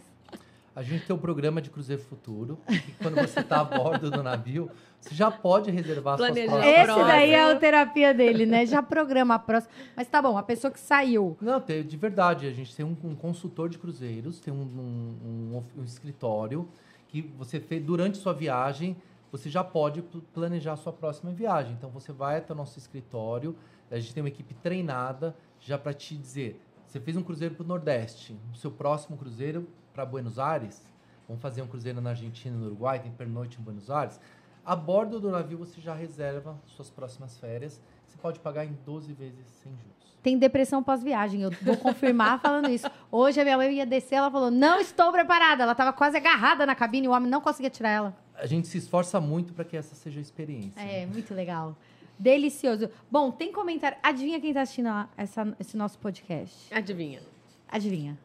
[0.76, 4.22] A gente tem um programa de Cruzeiro Futuro, que quando você está a bordo do
[4.22, 4.70] navio,
[5.00, 6.50] você já pode reservar suas Planejar.
[6.52, 8.66] próximas Esse daí é a terapia dele, né?
[8.66, 9.72] Já programa a próxima.
[9.96, 11.34] Mas tá bom, a pessoa que saiu.
[11.40, 12.46] Não, tem, de verdade.
[12.46, 16.68] A gente tem um, um consultor de cruzeiros, tem um, um- um um escritório
[17.08, 18.96] que você fez durante sua viagem,
[19.32, 21.72] você já pode pl- planejar a sua próxima viagem.
[21.72, 23.56] Então você vai até o nosso escritório,
[23.90, 27.64] a gente tem uma equipe treinada já para te dizer, você fez um cruzeiro para
[27.64, 29.66] o Nordeste, o seu próximo cruzeiro
[29.96, 30.82] para Buenos Aires,
[31.26, 34.20] vamos fazer um cruzeiro na Argentina e no Uruguai, tem pernoite em Buenos Aires.
[34.64, 37.80] A bordo do navio você já reserva suas próximas férias.
[38.06, 40.16] Você pode pagar em 12 vezes sem juros.
[40.22, 41.40] Tem depressão pós-viagem.
[41.40, 42.86] Eu vou confirmar falando isso.
[43.10, 45.62] Hoje a minha mãe ia descer, ela falou: não estou preparada.
[45.62, 48.16] Ela estava quase agarrada na cabine, o homem não conseguia tirar ela.
[48.34, 50.80] A gente se esforça muito para que essa seja a experiência.
[50.80, 51.74] É, muito legal.
[52.18, 52.90] Delicioso.
[53.10, 53.96] Bom, tem comentário.
[54.02, 56.74] Adivinha quem está assistindo a- essa- esse nosso podcast?
[56.74, 57.20] Adivinha.
[57.68, 58.18] Adivinha.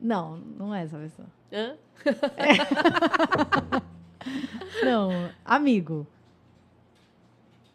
[0.00, 1.28] Não, não é essa pessoa.
[1.52, 1.74] Hã?
[4.82, 6.06] Não, amigo.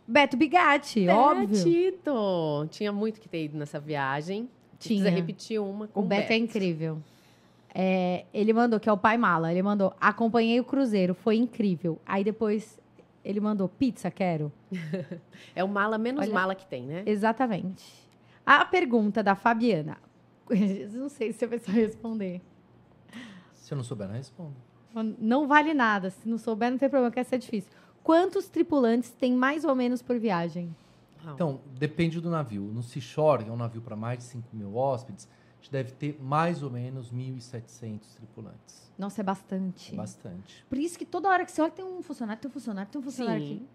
[0.07, 1.47] Beto Bigatti, óbvio.
[1.47, 2.67] Betito.
[2.71, 4.49] Tinha muito que ter ido nessa viagem.
[4.79, 5.01] Tinha.
[5.01, 6.99] Precisa repetir uma com O Beto é incrível.
[7.73, 11.99] É, ele mandou, que é o pai mala, ele mandou, acompanhei o cruzeiro, foi incrível.
[12.05, 12.79] Aí depois
[13.23, 14.51] ele mandou, pizza, quero.
[15.55, 17.03] É o mala menos Olha- mala que tem, né?
[17.05, 17.83] Exatamente.
[18.45, 19.97] A pergunta da Fabiana.
[20.93, 22.41] Não sei se a pessoa vai responder.
[23.53, 24.55] Se eu não souber, não respondo.
[25.19, 26.09] Não vale nada.
[26.09, 27.71] Se não souber, não tem problema, que essa é difícil.
[28.03, 30.75] Quantos tripulantes tem mais ou menos por viagem?
[31.33, 32.63] Então, depende do navio.
[32.63, 35.91] No Seashore, que é um navio para mais de 5 mil hóspedes, a gente deve
[35.91, 38.91] ter mais ou menos 1.700 tripulantes.
[38.97, 39.95] Nossa, é bastante.
[39.95, 40.65] Bastante.
[40.67, 42.99] Por isso que toda hora que você olha, tem um funcionário, tem um funcionário, tem
[42.99, 43.67] um funcionário Sim.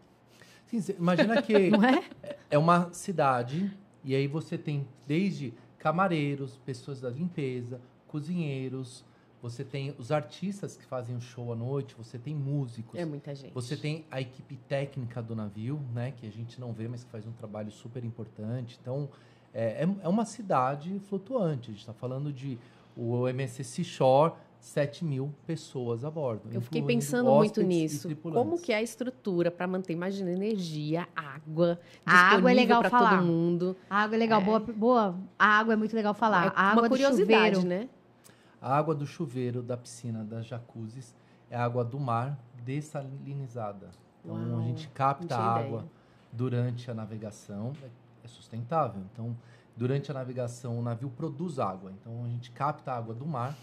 [0.71, 0.81] aqui.
[0.81, 2.03] Sim, imagina que Não é?
[2.51, 3.71] é uma cidade
[4.03, 5.55] e aí você tem desde
[5.85, 7.79] camareiros, pessoas da limpeza,
[8.09, 9.05] cozinheiros,
[9.43, 12.99] você tem os artistas que fazem o show à noite, você tem músicos.
[12.99, 13.53] É muita gente.
[13.53, 17.11] Você tem a equipe técnica do navio, né, que a gente não vê, mas que
[17.11, 18.79] faz um trabalho super importante.
[18.81, 19.11] Então,
[19.53, 21.69] é, é- é uma cidade flutuante.
[21.69, 22.59] A gente está falando de
[22.97, 24.33] o MSC Seashore,
[24.65, 26.49] 7 mil pessoas a bordo.
[26.51, 28.09] Eu fiquei pensando muito nisso.
[28.17, 33.19] Como que é a estrutura para manter, imagina, energia, água, A água é legal falar.
[33.19, 33.77] todo mundo.
[33.91, 34.45] A água é legal, É.
[34.45, 35.19] boa, boa.
[35.39, 36.47] A água é muito legal falar.
[36.47, 37.69] É a água uma do curiosidade, chuveiro.
[37.69, 37.89] né?
[38.61, 41.15] A água do chuveiro, da piscina, das jacuzzis,
[41.51, 43.91] é água do mar dessalinizada.
[44.25, 45.67] Então, Uau, a gente capta a ideia.
[45.67, 45.85] água
[46.33, 47.73] durante a navegação.
[47.83, 49.03] É- É sustentável.
[49.13, 49.37] Então,
[49.77, 51.93] durante a navegação, o navio produz água.
[52.01, 53.55] Então, a gente capta a água do mar,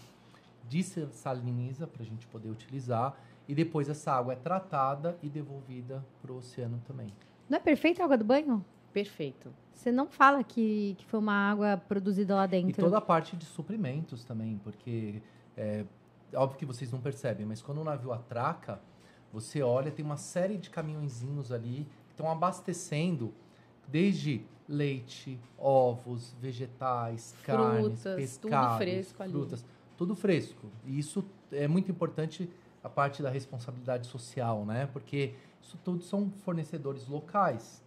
[0.68, 3.14] dessaliniza para a gente poder utilizar.
[3.48, 7.08] E depois essa água é tratada e devolvida para o oceano também.
[7.48, 8.64] Não é perfeita a água do banho?
[8.92, 9.52] Perfeito.
[9.74, 12.82] Você não fala que, que foi uma água produzida lá E dentro.
[12.84, 15.20] toda a parte de suprimentos também, porque
[15.56, 15.84] é
[16.34, 18.80] óbvio que vocês não percebem, mas quando o navio atraca,
[19.32, 23.34] você olha, tem uma série de caminhõezinhos ali que estão abastecendo
[23.88, 28.02] desde leite, ovos, vegetais, carnes, Frutas,
[28.38, 29.32] tudo pescados, fresco ali.
[29.32, 29.64] frutas,
[30.02, 30.66] tudo fresco.
[30.84, 32.50] E isso é muito importante
[32.82, 34.88] a parte da responsabilidade social, né?
[34.92, 37.80] Porque isso tudo são fornecedores locais.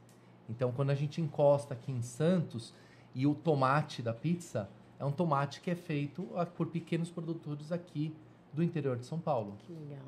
[0.49, 2.73] Então, quando a gente encosta aqui em Santos
[3.13, 7.69] e o tomate da pizza é um tomate que é feito ah, por pequenos produtores
[7.73, 8.15] aqui
[8.53, 9.57] do interior de São Paulo.
[9.67, 10.05] Que legal.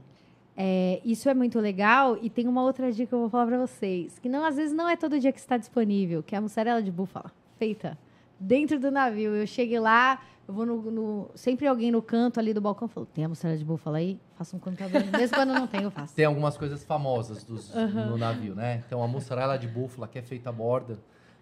[0.55, 2.17] É, isso é muito legal.
[2.21, 4.17] E tem uma outra dica que eu vou falar pra vocês.
[4.17, 6.23] Que não, às vezes não é todo dia que está disponível.
[6.23, 7.33] Que é a mussarela de búfala.
[7.57, 7.97] Feita
[8.39, 9.35] dentro do navio.
[9.35, 13.07] Eu cheguei lá, eu vou no, no- Sempre alguém no canto ali do balcão falou,
[13.13, 14.19] tem a mussarela de búfala aí?
[14.37, 15.01] Faça um contador.
[15.11, 16.15] Mesmo quando não tem, eu faço.
[16.15, 18.83] Tem algumas coisas famosas dos, no navio, né?
[18.85, 20.99] Então, a mussarela de búfala, que é feita a borda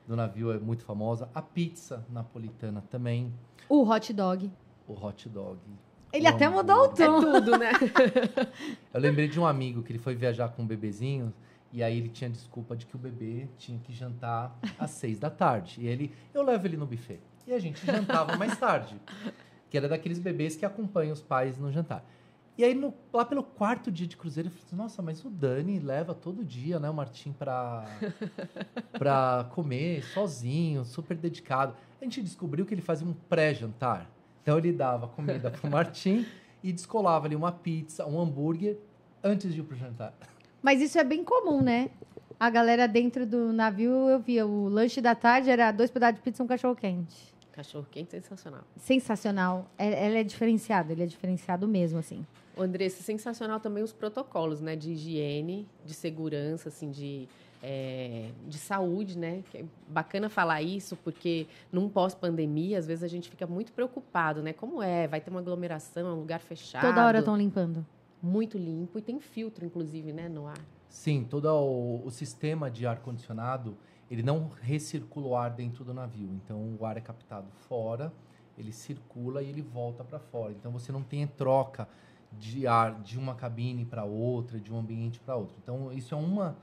[0.07, 1.29] do navio, é muito famosa.
[1.33, 3.31] A pizza napolitana também.
[3.69, 4.51] O hot dog.
[4.87, 5.57] O hot dog.
[6.13, 7.19] Ele até mudou o tom.
[7.19, 7.71] Tudo, né?
[8.93, 11.33] Eu lembrei de um amigo que ele foi viajar com um bebezinho
[11.75, 15.29] e aí ele tinha desculpa de que o bebê tinha que jantar às seis da
[15.29, 15.81] tarde.
[15.81, 17.19] E ele, eu levo ele no buffet.
[17.45, 18.95] E a gente jantava mais tarde.
[19.69, 22.03] Que era daqueles bebês que acompanham os pais no jantar.
[22.57, 25.29] E aí, no- lá pelo quarto dia de cruzeiro, eu falei assim, nossa, mas o
[25.29, 27.83] Dani leva todo dia, né, o Martim pra,
[28.97, 31.75] pra comer sozinho, super dedicado.
[31.99, 34.09] A gente descobriu que ele fazia um pré-jantar.
[34.41, 36.25] Então ele dava comida pro Martim
[36.63, 38.77] e descolava ali uma pizza, um hambúrguer
[39.23, 40.13] antes de ir pro jantar.
[40.65, 41.91] Mas isso é bem comum, né?
[42.39, 46.21] A galera dentro do navio, eu via o lanche da tarde era dois pedaços de
[46.23, 47.15] pizza e um cachorro quente.
[47.51, 48.61] Cachorro quente sensacional.
[48.75, 49.67] Sensacional.
[49.77, 52.25] É- Ele é diferenciado, ele é diferenciado mesmo, assim.
[52.57, 54.75] Andressa, sensacional também os protocolos, né?
[54.75, 57.27] De higiene, de segurança, assim, de,
[57.61, 59.43] é, de saúde, né?
[59.51, 64.41] Que é bacana falar isso, porque num pós-pandemia, às vezes a gente fica muito preocupado,
[64.41, 64.51] né?
[64.51, 65.07] Como é?
[65.07, 66.87] Vai ter uma aglomeração, é um lugar fechado.
[66.87, 67.85] Toda hora estão limpando.
[68.25, 70.27] Muito limpo e tem filtro, inclusive, né?
[70.27, 70.57] No ar.
[70.89, 73.77] Sim, todo o, o sistema de ar-condicionado,
[74.09, 76.29] ele não recircula o ar dentro do navio.
[76.33, 78.11] Então, o ar é captado fora,
[78.57, 80.51] ele circula e ele volta para fora.
[80.53, 81.87] Então, você não tem troca
[82.31, 85.55] de ar de uma cabine para outra, de um ambiente para outro.
[85.61, 86.57] Então, isso é, uma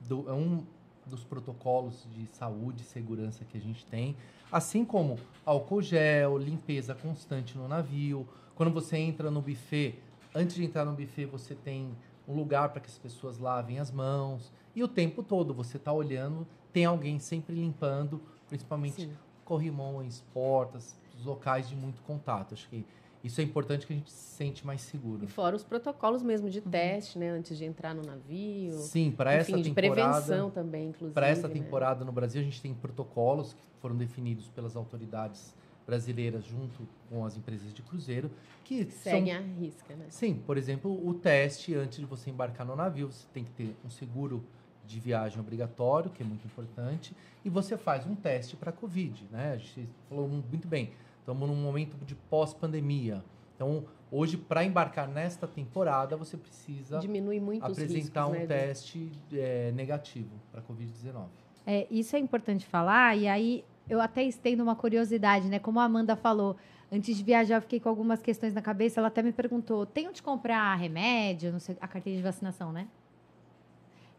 [0.00, 0.64] do- é um
[1.06, 4.16] dos protocolos de saúde e segurança que a gente tem.
[4.50, 8.26] Assim como álcool gel, limpeza constante no navio.
[8.56, 9.94] Quando você entra no buffet,
[10.34, 13.90] antes de entrar no buffet, você tem um lugar para que as pessoas lavem as
[13.90, 14.52] mãos.
[14.74, 19.12] E o tempo todo você está olhando, tem alguém sempre limpando, principalmente Sim.
[19.44, 22.54] corrimões, portas, os locais de muito contato.
[22.54, 22.84] Acho que
[23.22, 25.24] isso é importante que a gente se sente mais seguro.
[25.24, 27.30] E fora os protocolos mesmo de teste, né?
[27.30, 28.72] Antes de entrar no navio.
[28.72, 30.20] Sim, para essa Enfim, de temporada.
[30.20, 31.14] prevenção também, inclusive.
[31.14, 31.54] Para essa né?
[31.54, 35.54] temporada no Brasil, a gente tem protocolos que foram definidos pelas autoridades
[35.86, 38.30] brasileiras junto com as empresas de cruzeiro
[38.64, 40.06] que Seguem são a risca, né?
[40.08, 43.76] Sim, por exemplo, o teste antes de você embarcar no navio, você tem que ter
[43.84, 44.44] um seguro
[44.86, 47.14] de viagem obrigatório, que é muito importante,
[47.44, 49.52] e você faz um teste para Covid, né?
[49.52, 53.24] A gente falou muito bem, estamos num momento de pós-pandemia.
[53.54, 58.46] Então, hoje, para embarcar nesta temporada, você precisa Diminui muito os apresentar riscos, um né,
[58.46, 61.26] teste é, negativo para Covid-19.
[61.66, 65.58] É, isso é importante falar, e aí eu até estendo uma curiosidade, né?
[65.58, 66.56] Como a Amanda falou,
[66.90, 70.08] antes de viajar eu fiquei com algumas questões na cabeça, ela até me perguntou, tem
[70.08, 72.88] onde comprar remédio, não sei, a carteira de vacinação, né?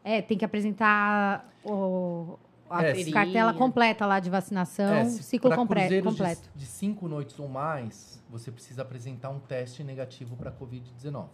[0.04, 2.38] É, tem que apresentar o,
[2.70, 6.50] a É, cartela completa lá de vacinação, É, se ciclo compre- completo.
[6.54, 11.28] De, de cinco noites ou mais, você precisa apresentar um teste negativo para Covid-19.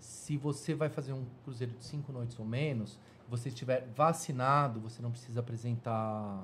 [0.00, 2.98] Se você vai fazer um cruzeiro de cinco noites ou menos,
[3.28, 6.42] você estiver vacinado, você não precisa apresentar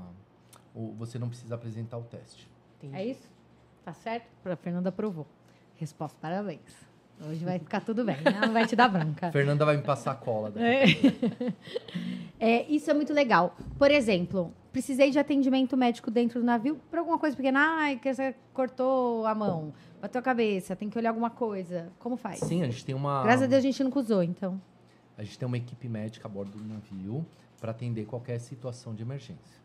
[0.98, 2.48] você não precisa apresentar o teste.
[2.78, 2.94] Entendi.
[2.96, 3.28] É isso?
[3.84, 4.26] Tá certo?
[4.44, 5.26] A Fernanda aprovou.
[5.76, 6.60] Resposta, parabéns.
[7.28, 8.40] Hoje vai ficar tudo bem, né?
[8.42, 9.30] Não vai te dar bronca.
[9.32, 10.50] Fernanda vai me passar a cola.
[10.50, 11.54] daqui É.
[12.38, 13.56] É, isso é muito legal.
[13.78, 17.58] Por exemplo, precisei de atendimento médico dentro do navio por alguma coisa pequena.
[17.78, 19.72] Ai, que você cortou a mão,
[20.02, 21.90] bateu a cabeça, tem que olhar alguma coisa.
[21.98, 22.40] Como faz?
[22.40, 24.60] Sim, a gente tem uma Graças a Deus a gente nunca usou, então.
[25.16, 27.24] a gente tem uma equipe médica a bordo do navio
[27.58, 29.64] para atender qualquer situação de emergência.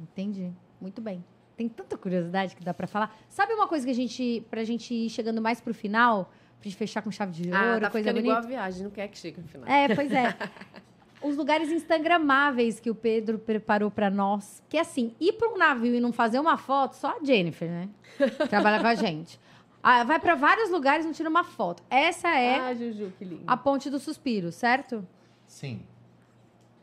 [0.00, 0.52] Entendi.
[0.80, 1.24] Muito bem.
[1.56, 3.16] Tem tanta curiosidade que dá pra falar.
[3.28, 6.24] Sabe uma coisa que a gente, pra gente ir chegando mais pro final,
[6.58, 8.26] pra gente fechar com chave de ouro, Ah, tá coisa bonita?
[8.28, 9.68] igual a viagem, não quer que chegue no final.
[9.68, 10.34] É, pois é.
[11.22, 14.62] Os lugares instagramáveis que o Pedro preparou pra nós.
[14.68, 17.88] Que assim, ir pra um navio e não fazer uma foto, só a Jennifer, né?
[18.50, 19.40] Trabalha com a gente.
[19.82, 21.82] Ah, vai pra vários lugares e não tira uma foto.
[21.88, 23.44] Essa é Ah, Juju, que lindo.
[23.46, 25.06] a Ponte do Suspiro, certo?
[25.46, 25.82] Sim.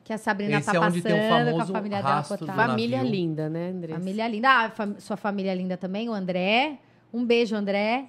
[0.04, 2.16] Que a Sabrina Esse tá é passando onde tem o com a famoso família dela
[2.16, 2.68] rastro do cotada.
[2.70, 3.12] Família navio.
[3.12, 4.00] linda, né, Andressa?
[4.00, 4.50] Família linda.
[4.50, 6.80] Ah, fam- sua família linda também, o André.
[7.14, 8.06] Um beijo, André.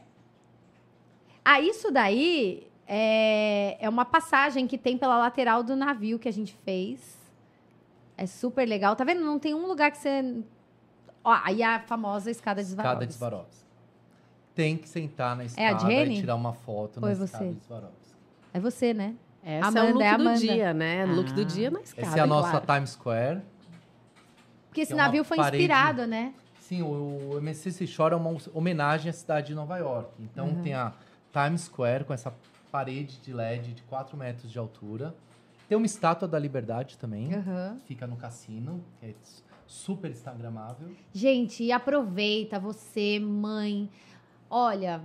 [1.44, 6.32] Ah, isso daí é, é uma passagem que tem pela lateral do navio que a
[6.32, 7.18] gente fez.
[8.16, 8.94] É super legal.
[8.96, 9.22] Tá vendo?
[9.24, 10.42] Não tem um lugar que você.
[11.24, 13.18] Ó, aí a famosa escada de Escada de Swarovski.
[13.18, 13.62] Swarovski.
[14.54, 16.16] Tem que sentar na É a escada Jenny?
[16.16, 17.24] e tirar uma foto Ou na é você?
[17.24, 18.14] escada de Swarovski.
[18.54, 19.14] É você, né?
[19.42, 21.04] Essa é Amanda, o look é do dia, né?
[21.06, 21.34] Look Ah.
[21.34, 22.66] do dia na escada, Essa é a nossa claro.
[22.66, 23.40] Times Square.
[24.68, 26.32] Porque esse uma navio foi parede- inspirado, né?
[26.60, 30.10] Sim, o, o MSC Seashore é uma homenagem à cidade de Nova York.
[30.20, 30.62] Então Uhum.
[30.62, 30.92] tem a
[31.32, 32.32] Times Square com essa
[32.70, 35.14] parede de LED de 4 metros de altura.
[35.68, 37.34] Tem uma estátua da Liberdade também.
[37.34, 37.78] Aham.
[37.86, 39.14] Fica no cassino, que é
[39.66, 40.88] super instagramável.
[41.12, 43.90] Gente, e aproveita você, mãe.
[44.48, 45.02] Olha,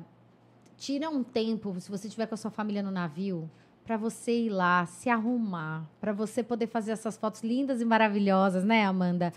[0.77, 3.49] tira um tempo, se você estiver com a sua família no navio,
[3.87, 8.65] para você ir lá, se arrumar, para você poder fazer essas fotos lindas e maravilhosas,
[8.65, 9.31] né, Amanda?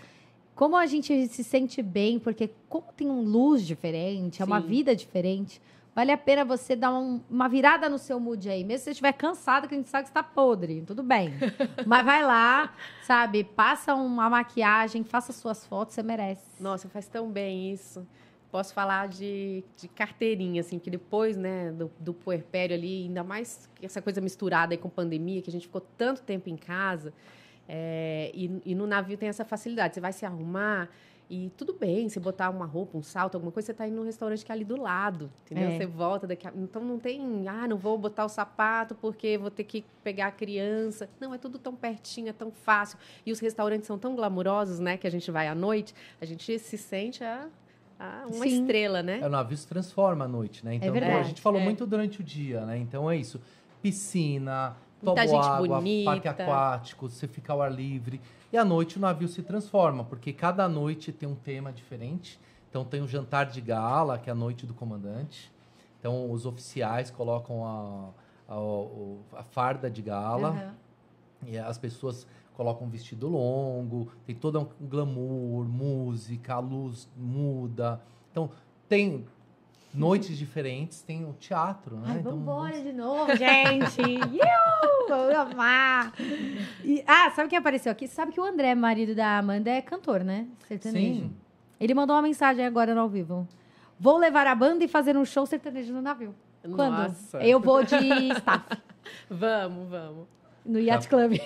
[0.53, 4.67] Como a gente se sente bem, porque como tem um luz diferente, é uma Sim.
[4.67, 5.61] vida diferente,
[5.95, 8.61] vale a pena você dar um- uma virada no seu mood aí.
[8.65, 11.31] Mesmo se você estiver cansado, que a gente sabe que está podre, tudo bem.
[11.87, 12.73] Mas vai lá,
[13.03, 13.45] sabe?
[13.45, 16.41] Passa uma maquiagem, faça suas fotos, você merece.
[16.61, 18.05] Nossa, faz tão bem isso.
[18.51, 23.69] Posso falar de, de carteirinha, assim, que depois, né, do, do puerpério ali, ainda mais
[23.81, 27.13] essa coisa misturada aí com pandemia, que a gente ficou tanto tempo em casa,
[27.67, 29.93] é, e, e no navio tem essa facilidade.
[29.93, 30.89] Você vai se arrumar
[31.33, 34.03] e tudo bem, você botar uma roupa, um salto, alguma coisa, você tá indo num
[34.03, 35.69] restaurante que é ali do lado, entendeu?
[35.69, 35.77] É.
[35.77, 36.51] Você volta daqui a...
[36.53, 40.31] Então não tem, ah, não vou botar o sapato porque vou ter que pegar a
[40.31, 41.09] criança.
[41.21, 42.99] Não, é tudo tão pertinho, é tão fácil.
[43.25, 46.59] E os restaurantes são tão glamurosos, né, que a gente vai à noite, a gente
[46.59, 47.47] se sente a,
[48.03, 48.61] Ah, uma Sim.
[48.61, 49.19] estrela, né?
[49.21, 50.73] É, o navio se transforma à noite, né?
[50.73, 51.63] Então, verdade, a gente falou é.
[51.63, 52.75] muito durante o dia, né?
[52.79, 53.39] Então é isso.
[53.79, 56.09] Piscina, Muita toboágua, bonita.
[56.09, 58.19] parque aquático, você fica ao ar livre.
[58.51, 62.39] E à noite o navio se transforma, porque cada noite tem um tema diferente.
[62.71, 65.51] Então tem o jantar de gala, que é a noite do comandante.
[65.99, 68.09] Então os oficiais colocam a,
[68.51, 70.49] a, a farda de gala.
[70.49, 70.73] Aham.
[71.45, 78.01] E as pessoas colocam um vestido longo, tem todo um glamour, música, a luz muda.
[78.31, 78.49] Então,
[78.87, 79.25] tem
[79.93, 82.03] noites diferentes, tem o teatro, né?
[82.07, 84.01] Ai, então, vambora de novo, gente.
[84.01, 86.13] Iu, vou amar.
[86.83, 88.07] E- ah, sabe quem apareceu aqui?
[88.07, 90.47] Sabe que o André, marido da Amanda, é cantor, né?
[90.67, 91.21] Sertanejo.
[91.23, 91.33] Sim.
[91.79, 93.47] Ele mandou uma mensagem agora no ao vivo.
[93.99, 96.33] Vou levar a banda e fazer um show sertanejo no navio.
[96.63, 96.91] Quando?
[96.97, 97.39] Nossa.
[97.43, 97.95] Eu vou de
[98.37, 98.63] staff
[99.29, 100.27] Vamos, vamos.
[100.65, 101.33] No Yacht Club.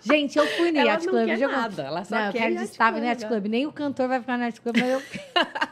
[0.00, 1.26] Gente, eu fui no Ela Yacht não Club.
[1.26, 3.26] quer já- nada, ela só não, eu quer quero Club, no Yacht?
[3.26, 3.46] Club.
[3.46, 5.02] Nem o cantor vai ficar no Yacht Club, mas eu...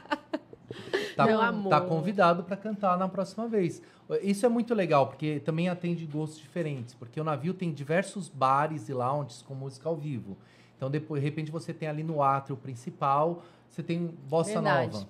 [1.16, 1.80] Tá, Meu tá amor.
[1.88, 3.80] convidado para cantar na próxima vez.
[4.22, 6.92] Isso é muito legal, porque também atende gostos diferentes.
[6.94, 10.36] Porque o navio tem diversos bares e lounges com música ao vivo.
[10.76, 14.92] Então, depois, de repente, você tem ali no átrio principal, você tem bossa Verdade.
[14.92, 15.08] nova.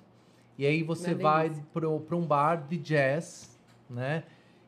[0.56, 3.58] E aí você vai para um bar de jazz,
[3.90, 4.22] né?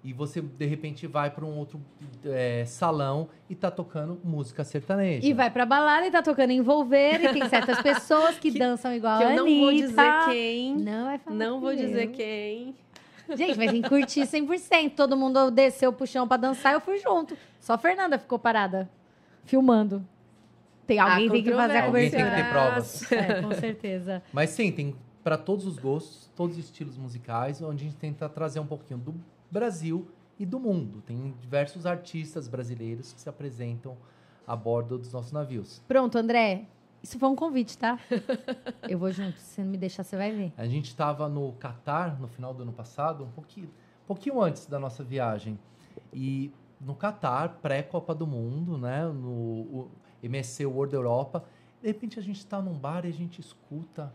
[0.05, 1.81] E você, de repente, vai para um outro
[2.25, 5.27] é, salão e tá tocando música sertaneja.
[5.27, 7.21] E vai pra balada e tá tocando envolver.
[7.25, 9.61] E tem certas pessoas que, dançam igual Que a eu não Anitta.
[9.61, 10.77] vou dizer quem.
[10.77, 12.13] Não vai falar Não vou que dizer eu.
[12.13, 12.75] quem.
[13.37, 14.93] Gente, mas tem que curtir 100%.
[14.95, 17.37] Todo mundo desceu pro chão pra dançar, eu fui junto.
[17.61, 18.89] Só a Fernanda ficou parada,
[19.45, 20.03] filmando.
[20.87, 22.45] Tem alguém tem que fazer a Alguém tem que cobertura.
[22.45, 23.13] ter provas.
[23.13, 24.23] É, com certeza.
[24.33, 28.27] Mas sim, tem para todos os gostos, todos os estilos musicais, onde a gente tenta
[28.29, 29.15] trazer um pouquinho do
[29.51, 31.03] Brasil e do mundo.
[31.03, 33.97] Tem diversos artistas brasileiros que se apresentam
[34.47, 35.83] a bordo dos nossos navios.
[35.87, 36.67] Pronto, André.
[37.03, 37.99] Isso foi um convite, tá?
[38.89, 39.39] Eu vou junto.
[39.39, 40.53] Se não me deixar, você vai ver.
[40.57, 44.67] A gente estava no Catar no final do ano passado, um pouquinho, um pouquinho antes
[44.67, 45.59] da nossa viagem.
[46.13, 49.07] E no Catar, pré-Copa do Mundo, né?
[49.07, 49.89] No
[50.23, 51.45] MSC World Europa.
[51.81, 54.13] De repente a gente está num bar e a gente escuta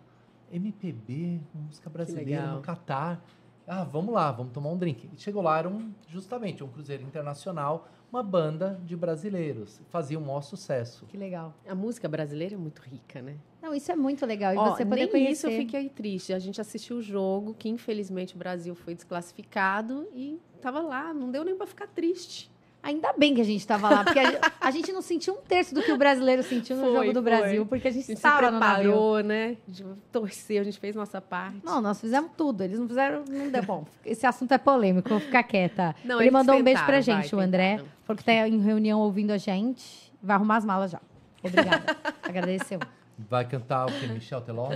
[0.51, 3.23] MPB, música brasileira no Catar.
[3.67, 5.09] Ah, vamos lá, vamos tomar um drink.
[5.13, 9.81] E chegou lá, era um, justamente um cruzeiro internacional, uma banda de brasileiros.
[9.89, 11.05] Fazia um maior sucesso.
[11.07, 11.53] Que legal.
[11.67, 13.37] A música brasileira é muito rica, né?
[13.61, 14.53] Não, isso é muito legal.
[14.53, 15.31] E Ó, você poder nem conhecer.
[15.31, 16.33] isso eu fiquei triste.
[16.33, 21.31] A gente assistiu o jogo, que infelizmente o Brasil foi desclassificado e tava lá, não
[21.31, 22.52] deu nem pra ficar triste.
[22.83, 24.25] Ainda bem que a gente tava lá, porque a,
[24.59, 27.23] a gente não sentiu um terço do que o brasileiro sentiu no Foi, jogo do
[27.23, 27.31] foi.
[27.31, 28.83] Brasil, porque a gente estava no navio.
[28.91, 29.55] preparou, né?
[29.65, 31.59] A gente torceu, a gente fez nossa parte.
[31.63, 32.61] Não, nós fizemos tudo.
[32.61, 33.23] Eles não fizeram.
[33.27, 33.85] Não deu bom.
[34.05, 35.95] Esse assunto é polêmico, vou ficar quieta.
[36.03, 37.71] Não, Ele mandou um beijo pra gente, vai, o André.
[37.77, 37.89] tentaram.
[38.03, 40.11] Falou que tá em reunião ouvindo a gente.
[40.21, 40.99] Vai arrumar as malas já.
[41.41, 41.95] Obrigada.
[42.21, 42.79] Agradeceu.
[43.17, 44.07] Vai cantar o que?
[44.07, 44.69] Michel Teló?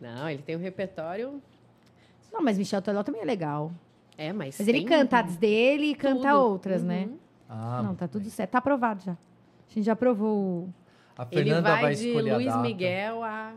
[0.00, 1.40] Não, ele tem um repertório.
[2.32, 3.70] Não, mas Michel Teló também é legal.
[4.18, 4.56] É, mas.
[4.58, 6.40] Mas ele canta as dele e canta tudo.
[6.40, 7.08] outras, né?
[7.48, 8.30] Ah, não, tá tudo bem.
[8.30, 8.50] certo.
[8.50, 9.12] Tá aprovado já.
[9.12, 9.16] A
[9.74, 10.74] gente já aprovou o.
[11.18, 12.62] A Ele Fernanda vai, vai, de escolher Luiz a data.
[12.62, 13.52] Miguel a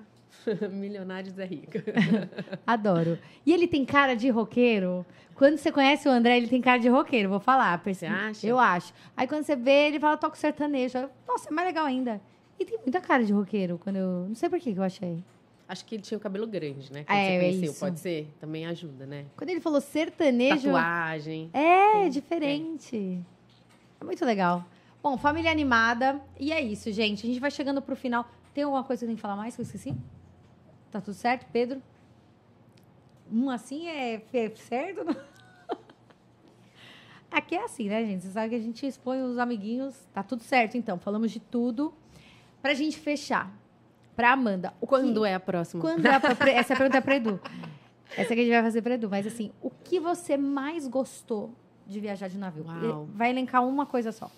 [0.71, 1.73] Milionários é Rico.
[2.65, 3.17] Adoro.
[3.45, 5.05] E ele tem cara de roqueiro.
[5.35, 7.81] Quando você conhece o André, ele tem cara de roqueiro, vou falar.
[7.83, 8.45] Você acha?
[8.47, 8.93] Eu acho.
[9.15, 10.97] Aí quando você vê, ele fala, toco sertanejo.
[10.97, 12.21] Eu, Nossa, é mais legal ainda.
[12.59, 14.25] E tem muita cara de roqueiro, quando eu.
[14.27, 15.23] Não sei por que que eu achei.
[15.67, 17.03] Acho que ele tinha o cabelo grande, né?
[17.03, 17.79] Quando É, você é conheceu, isso.
[17.79, 18.33] pode ser?
[18.39, 19.25] Também ajuda, né?
[19.37, 20.63] Quando ele falou sertanejo.
[20.71, 21.49] Tatuagem.
[21.53, 23.19] É, diferente.
[23.21, 23.38] É
[24.06, 24.66] muito legal.
[25.02, 26.22] Bom, família animada.
[26.39, 27.26] E é isso, gente.
[27.26, 28.28] A gente vai chegando pro final.
[28.54, 29.95] Tem alguma coisa que eu tenho que falar mais que eu esqueci?
[30.91, 31.82] Tá tudo certo, Pedro?
[33.32, 35.06] Um assim é é certo?
[37.32, 38.24] Aqui é assim, né, gente?
[38.24, 39.95] Você sabe que a gente expõe os amiguinhos.
[40.14, 40.97] Tá tudo certo, então.
[40.97, 41.93] Falamos de tudo.
[42.62, 43.52] Pra gente fechar.
[44.16, 44.74] Pra Amanda.
[44.82, 45.28] O Quando que...
[45.28, 45.82] é a próxima?
[45.82, 47.39] Quando é pra- Essa pergunta é pra Edu.
[48.18, 49.10] Essa que a gente vai fazer pra Edu.
[49.10, 51.54] Mas assim, o que você mais gostou
[51.89, 52.63] de viajar de navio?
[52.65, 53.07] Uau.
[53.13, 54.29] Vai elencar uma coisa só.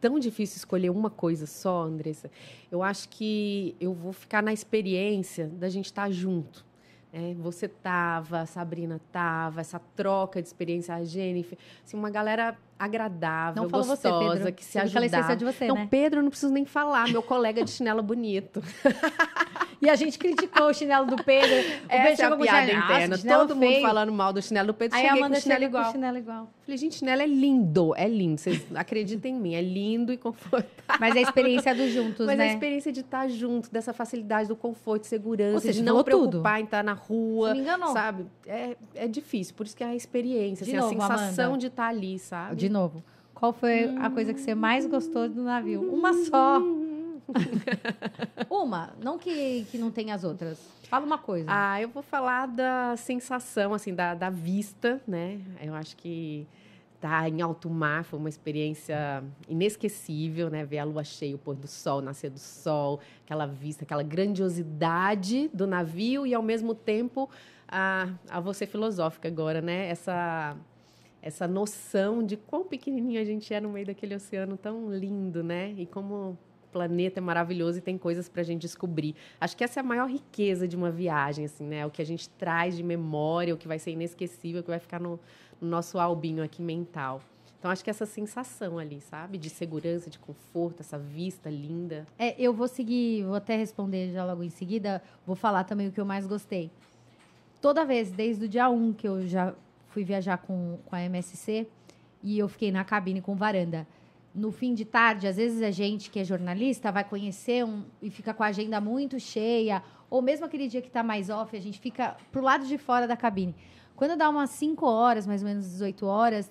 [0.00, 2.30] Tão difícil escolher uma coisa só, Andressa.
[2.70, 6.64] Eu acho que eu vou ficar na experiência da gente estar junto.
[7.12, 7.34] né?
[7.38, 13.62] você tava, a Sabrina tava, essa troca de experiência, a Jennifer, assim, uma galera agradável,
[13.62, 14.52] Não você, gostosa, Pedro.
[14.52, 15.68] que se Você que esqueceu ajudava.
[15.68, 15.88] Não, né?
[15.88, 18.60] Pedro, eu não preciso nem falar, meu colega de chinelo bonito.
[19.82, 21.48] E a gente criticou o chinelo do Pedro.
[21.50, 23.08] O Pedro Essa é a chegou com piada chinelo, interna.
[23.08, 25.34] "Nossa, chinelo Todo mundo feio." falando mal do chinelo do Pedro, Aí a cheguei Amanda
[25.34, 25.88] com o chinelo chega com igual.
[25.88, 26.50] o chinelo igual.
[26.64, 28.40] Falei, gente, chinelo é lindo, é lindo.
[28.40, 30.70] Vocês acreditem em mim, é lindo e confortável.
[31.00, 32.44] Mas é a experiência dos juntos, Mas né?
[32.44, 36.04] a experiência de estar junto, dessa facilidade, do conforto, segurança, Ou seja, de não falou
[36.04, 36.28] tudo.
[36.30, 37.88] preocupar em estar na rua, me enganou.
[37.92, 38.26] sabe?
[38.46, 41.58] É, é difícil, por isso que é a experiência, De assim, novo, a sensação Amanda.
[41.58, 42.54] de estar ali, sabe?
[42.54, 43.02] De novo.
[43.34, 45.92] Qual foi a coisa que você mais gostou do navio?
[45.92, 46.62] Uma só.
[48.50, 50.58] uma, não que, que não tenha as outras.
[50.88, 51.46] Fala uma coisa.
[51.48, 55.40] Ah, eu vou falar da sensação, assim, da, da vista, né?
[55.60, 56.46] Eu acho que
[56.96, 60.64] estar tá em alto mar foi uma experiência inesquecível, né?
[60.64, 65.48] Ver a lua cheia, o pôr do sol, nascer do sol, aquela vista, aquela grandiosidade
[65.52, 67.28] do navio e, ao mesmo tempo,
[67.66, 69.88] a, a você filosófica agora, né?
[69.88, 70.56] Essa
[71.22, 75.72] essa noção de quão pequenininho a gente é no meio daquele oceano tão lindo, né?
[75.78, 76.36] E como
[76.72, 79.14] planeta é maravilhoso e tem coisas para a gente descobrir.
[79.40, 81.84] Acho que essa é a maior riqueza de uma viagem, assim, né?
[81.86, 84.78] O que a gente traz de memória, o que vai ser inesquecível, o que vai
[84.78, 85.20] ficar no,
[85.60, 87.20] no nosso albinho aqui mental.
[87.62, 89.38] Então, acho que essa sensação ali, sabe?
[89.38, 92.04] De segurança, de conforto, essa vista linda.
[92.18, 95.00] É, eu vou seguir, vou até responder já logo em seguida.
[95.24, 96.72] Vou falar também o que eu mais gostei.
[97.60, 99.54] Toda vez, desde o dia 1 que eu já
[99.90, 101.68] fui viajar com, com a MSC
[102.20, 103.86] e eu fiquei na cabine com varanda.
[104.34, 108.10] No fim de tarde, às vezes a gente que é jornalista vai conhecer um, e
[108.10, 111.60] fica com a agenda muito cheia, ou mesmo aquele dia que está mais off, a
[111.60, 113.54] gente fica pro lado de fora da cabine.
[113.94, 116.50] Quando dá umas 5 horas, mais ou menos 18 horas,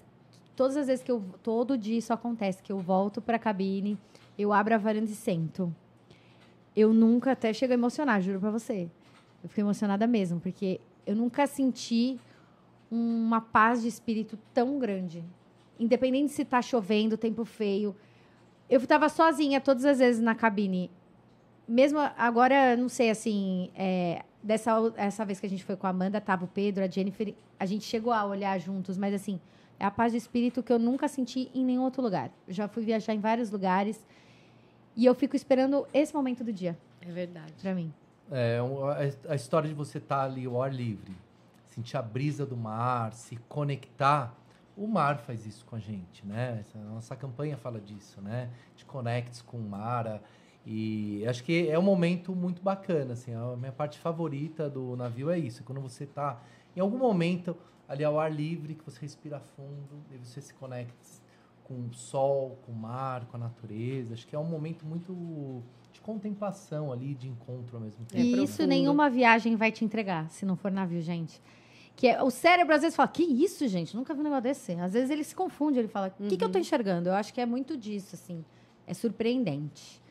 [0.55, 1.23] todas as vezes que eu.
[1.41, 3.97] Todo dia isso acontece, que eu volto para a cabine,
[4.37, 5.73] eu abro a varanda e sento.
[6.75, 8.89] Eu nunca, até chego a emocionar, juro para você.
[9.43, 12.19] Eu fico emocionada mesmo, porque eu nunca senti
[12.89, 15.23] uma paz de espírito tão grande.
[15.81, 17.95] Independente se está chovendo, tempo feio.
[18.69, 20.91] Eu estava sozinha todas as vezes na cabine.
[21.67, 25.89] Mesmo agora, não sei, assim, é, dessa essa vez que a gente foi com a
[25.89, 29.39] Amanda, tava o Pedro, a Jennifer, a gente chegou a olhar juntos, mas assim,
[29.79, 32.29] é a paz de espírito que eu nunca senti em nenhum outro lugar.
[32.47, 34.05] Eu já fui viajar em vários lugares
[34.95, 36.77] e eu fico esperando esse momento do dia.
[37.01, 37.53] É verdade.
[37.59, 37.91] Para mim.
[38.31, 38.59] É,
[39.27, 41.11] a história de você estar tá ali ao ar livre,
[41.67, 44.33] sentir a brisa do mar, se conectar.
[44.81, 46.65] O mar faz isso com a gente, né?
[46.73, 48.49] A nossa campanha fala disso, né?
[48.75, 50.19] De conectes com o mar.
[50.65, 53.31] E acho que é um momento muito bacana, assim.
[53.35, 55.63] A minha parte favorita do navio é isso.
[55.63, 56.41] Quando você está
[56.75, 57.55] em algum momento
[57.87, 60.95] ali ao ar livre, que você respira fundo, e você se conecta
[61.63, 64.15] com o sol, com o mar, com a natureza.
[64.15, 65.61] Acho que é um momento muito
[65.93, 68.23] de contemplação ali, de encontro ao mesmo tempo.
[68.23, 71.39] E isso nenhuma viagem vai te entregar, se não for navio, gente.
[72.01, 73.95] Que é, o cérebro às vezes fala, que isso, gente?
[73.95, 74.71] Nunca vi um negócio desse.
[74.71, 76.29] Às vezes ele se confunde, ele fala, o uhum.
[76.29, 76.61] que, que eu tô uhum.
[76.61, 77.09] enxergando?
[77.09, 78.43] Eu acho que é muito disso, assim.
[78.87, 80.01] É surpreendente.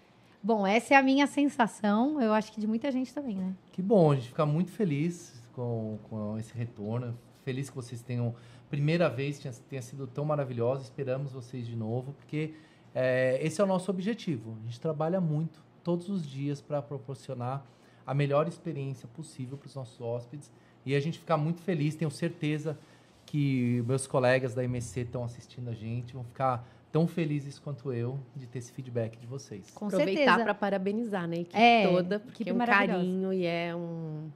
[0.41, 3.57] Bom, essa é a minha sensação, eu acho que de muita gente também, né?
[3.73, 7.19] Que bom, a gente fica muito feliz com, com esse retorno.
[7.43, 8.37] Feliz que vocês tenham,
[8.69, 10.85] primeira vez, tenha, tenha sido tão maravilhosa.
[10.85, 12.55] Esperamos vocês de novo, porque
[12.95, 14.57] é, esse é o nosso objetivo.
[14.63, 17.67] A gente trabalha muito, todos os dias, para proporcionar
[18.07, 20.53] a melhor experiência possível para os nossos hóspedes
[20.85, 22.79] e a gente fica muito feliz, tenho certeza
[23.27, 28.19] que meus colegas da MSC estão assistindo a gente, vão ficar tão felizes quanto eu
[28.35, 29.71] de ter esse feedback de vocês.
[29.71, 33.75] Com Aproveitar para parabenizar né, a equipe é, toda, porque é um carinho e é
[33.75, 34.29] um,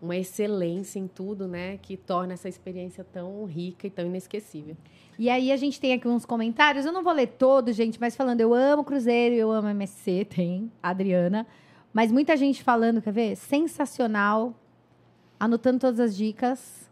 [0.00, 4.76] uma excelência em tudo, né, que torna essa experiência tão rica e tão inesquecível.
[5.18, 8.14] E aí a gente tem aqui uns comentários, eu não vou ler todos, gente, mas
[8.14, 11.46] falando eu amo Cruzeiro, eu amo MSC, tem Adriana,
[11.92, 13.36] mas muita gente falando, quer ver?
[13.36, 14.54] Sensacional,
[15.40, 16.90] anotando todas as dicas.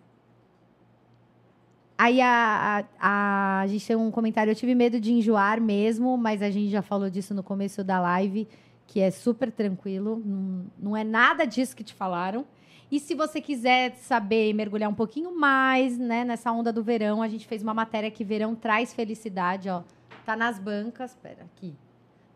[1.98, 4.50] Aí a, a, a, gente tem um comentário.
[4.50, 8.00] Eu tive medo de enjoar mesmo, mas a gente já falou disso no começo da
[8.00, 8.48] live,
[8.86, 10.22] que é super tranquilo.
[10.24, 12.46] Não, não é nada disso que te falaram.
[12.90, 17.28] E se você quiser saber mergulhar um pouquinho mais, né, nessa onda do verão, a
[17.28, 19.82] gente fez uma matéria que verão traz felicidade, ó.
[20.24, 21.74] Tá nas bancas, pera, aqui.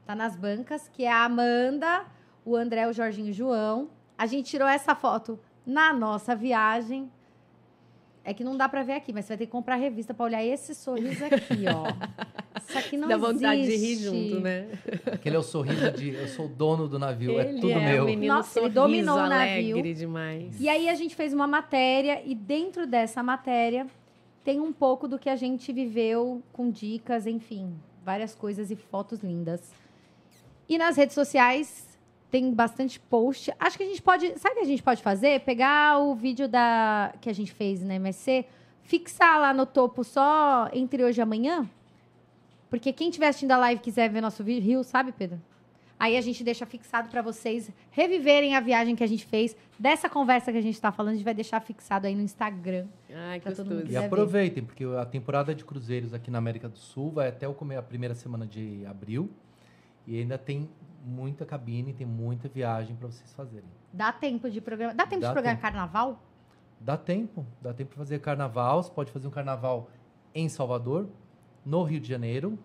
[0.05, 2.05] Tá nas bancas, que é a Amanda,
[2.44, 3.89] o André, o Jorginho e o João.
[4.18, 7.10] A gente tirou essa foto na nossa viagem.
[8.24, 10.14] É que não dá para ver aqui, mas você vai ter que comprar a revista
[10.14, 11.86] para olhar esse sorriso aqui, ó.
[12.68, 13.80] Isso aqui não Dá vontade existe.
[13.80, 13.97] de rir
[14.28, 14.68] junto, né?
[15.10, 17.93] Aquele é o sorriso de eu sou dono do navio, é ele é tudo é
[17.93, 18.05] meu.
[18.05, 19.82] menino Nossa, ele dominou o navio.
[19.94, 20.60] demais.
[20.60, 23.89] E aí a gente fez uma matéria e dentro dessa matéria
[24.44, 27.74] tem um pouco do que a gente viveu com dicas, enfim,
[28.05, 29.72] várias coisas e fotos lindas.
[30.68, 31.91] E nas redes sociais
[32.33, 33.53] tem bastante post.
[33.61, 34.39] Acho que a gente pode.
[34.39, 35.41] Sabe o que a gente pode fazer?
[35.41, 38.47] Pegar o vídeo da que a gente fez na MSC,
[38.83, 41.69] fixar lá no topo só entre hoje e amanhã.
[42.71, 45.39] Porque quem estiver assistindo a live e quiser ver nosso vídeo, Rio, sabe, Pedro?
[46.01, 49.55] Aí a gente deixa fixado para vocês reviverem a viagem que a gente fez.
[49.79, 52.87] Dessa conversa que a gente está falando, a gente vai deixar fixado aí no Instagram.
[53.15, 54.67] Ai, que todo mundo E aproveitem, ver.
[54.67, 58.15] porque a temporada de cruzeiros aqui na América do Sul vai até o a primeira
[58.15, 59.31] semana de abril.
[60.07, 60.69] E ainda tem
[61.05, 63.69] muita cabine, tem muita viagem para vocês fazerem.
[63.93, 64.95] Dá tempo de programa.
[64.95, 65.62] Dá tempo dá de programar tempo.
[65.62, 66.23] carnaval?
[66.81, 67.47] Dá tempo.
[67.61, 68.83] Dá tempo para fazer carnaval.
[68.83, 69.91] Você pode fazer um carnaval
[70.35, 71.09] em Salvador,
[71.65, 72.59] no Rio de Janeiro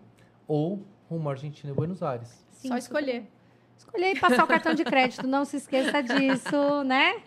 [0.46, 2.44] ou rumo à Argentina e Buenos Aires.
[2.50, 3.26] Sim, Só escolher.
[3.76, 5.26] escolher e passar o cartão de crédito.
[5.26, 7.22] Não se esqueça disso, né?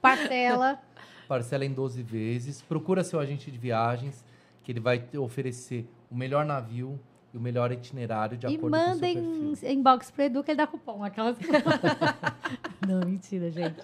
[0.00, 0.80] Parcela.
[1.28, 2.62] Parcela em 12 vezes.
[2.62, 4.24] Procura seu agente de viagens,
[4.62, 6.98] que ele vai te oferecer o melhor navio
[7.32, 9.14] e o melhor itinerário de E acordo com o seu mandem
[9.54, 9.70] perfil.
[9.72, 11.02] inbox pro Edu que ele dá cupom.
[11.02, 11.36] Aquelas...
[12.86, 13.76] não, mentira, gente.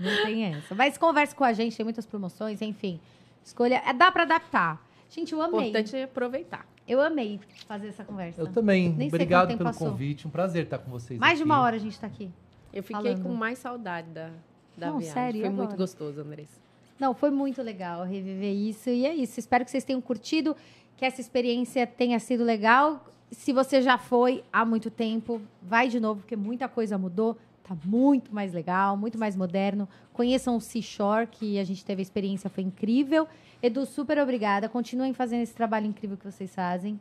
[0.00, 0.74] Não tem essa.
[0.74, 2.98] Mas converse com a gente, tem muitas promoções, enfim.
[3.44, 3.82] Escolha.
[3.86, 4.84] é, Dá pra adaptar.
[5.10, 5.68] Gente, eu amei.
[5.68, 6.66] importante é aproveitar.
[6.86, 8.40] Eu amei fazer essa conversa.
[8.40, 8.88] Eu também.
[8.88, 9.90] Nem sei Obrigado pelo passou.
[9.90, 10.26] convite.
[10.26, 11.50] Um prazer estar com vocês Mais de aqui.
[11.50, 12.30] uma hora a gente tá aqui.
[12.72, 13.22] Eu fiquei Falando.
[13.22, 14.30] com mais saudade da,
[14.76, 15.12] da Não, viagem.
[15.14, 15.66] sério, e Foi agora?
[15.68, 16.60] muito gostoso, Andressa.
[16.98, 18.88] Não, foi muito legal reviver isso.
[18.90, 19.38] E é isso.
[19.40, 20.56] Espero que vocês tenham curtido,
[20.96, 23.04] que essa experiência tenha sido legal.
[23.30, 27.36] Se você já foi há muito tempo, vai de novo, porque muita coisa mudou.
[27.62, 29.88] Tá muito mais legal, muito mais moderno.
[30.12, 33.26] Conheçam o Seashore, que a gente teve a experiência, foi incrível.
[33.60, 34.68] Edu, super obrigada.
[34.68, 36.98] Continuem fazendo esse trabalho incrível que vocês fazem.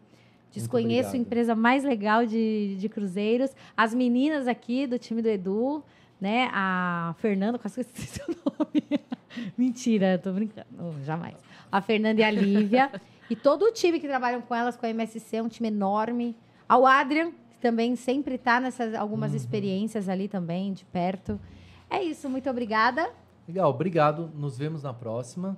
[0.51, 3.51] Desconheço a empresa mais legal de, de cruzeiros.
[3.75, 5.83] As meninas aqui do time do Edu,
[6.19, 6.49] né?
[6.51, 9.01] A Fernanda, quase esqueci seu nome.
[9.57, 10.65] Mentira, tô brincando.
[11.03, 11.35] Jamais.
[11.71, 12.89] A Fernanda e a Lívia.
[13.29, 16.35] e todo o time que trabalham com elas, com a MSC, é um time enorme.
[16.67, 21.39] Ao Adrian, que também sempre está nessas algumas experiências ali também, de perto.
[21.89, 23.09] É isso, muito obrigada.
[23.47, 24.31] Legal, obrigado.
[24.35, 25.57] Nos vemos na próxima.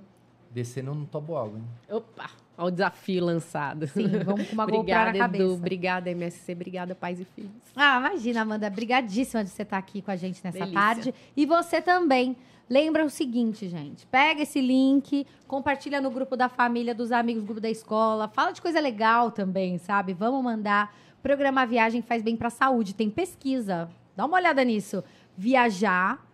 [0.51, 1.65] Descendo no Toboágua, hein?
[1.89, 3.85] Opa, olha o desafio lançado.
[3.87, 5.43] Sim, vamos com uma GoPro Obrigada, na cabeça.
[5.43, 5.53] Edu.
[5.53, 6.53] Obrigada, MSC.
[6.53, 7.51] Obrigada, pais e filhos.
[7.75, 8.69] Ah, imagina, Amanda.
[8.69, 10.79] Brigadíssima de você estar aqui com a gente nessa Delícia.
[10.79, 11.13] tarde.
[11.35, 12.35] E você também.
[12.69, 14.05] Lembra o seguinte, gente.
[14.07, 18.27] Pega esse link, compartilha no grupo da família, dos amigos, grupo da escola.
[18.27, 20.13] Fala de coisa legal também, sabe?
[20.13, 20.93] Vamos mandar.
[21.23, 22.93] Programar viagem faz bem para a saúde.
[22.93, 23.89] Tem pesquisa.
[24.15, 25.03] Dá uma olhada nisso.
[25.37, 26.25] Viajar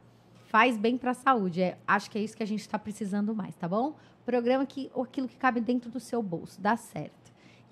[0.48, 1.62] faz bem para a saúde.
[1.62, 3.96] É, acho que é isso que a gente está precisando mais, tá bom?
[4.26, 6.60] Programa que aquilo que cabe dentro do seu bolso.
[6.60, 7.23] Dá certo.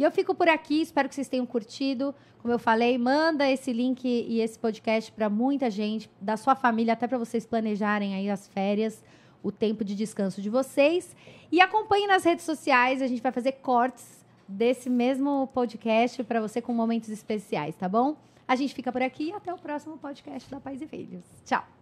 [0.01, 2.15] E eu fico por aqui, espero que vocês tenham curtido.
[2.39, 6.93] Como eu falei, manda esse link e esse podcast para muita gente, da sua família,
[6.93, 9.03] até para vocês planejarem aí as férias,
[9.43, 11.15] o tempo de descanso de vocês.
[11.51, 16.63] E acompanhe nas redes sociais, a gente vai fazer cortes desse mesmo podcast para você
[16.63, 18.17] com momentos especiais, tá bom?
[18.47, 21.23] A gente fica por aqui e até o próximo podcast da Pais e Filhos.
[21.45, 21.80] Tchau!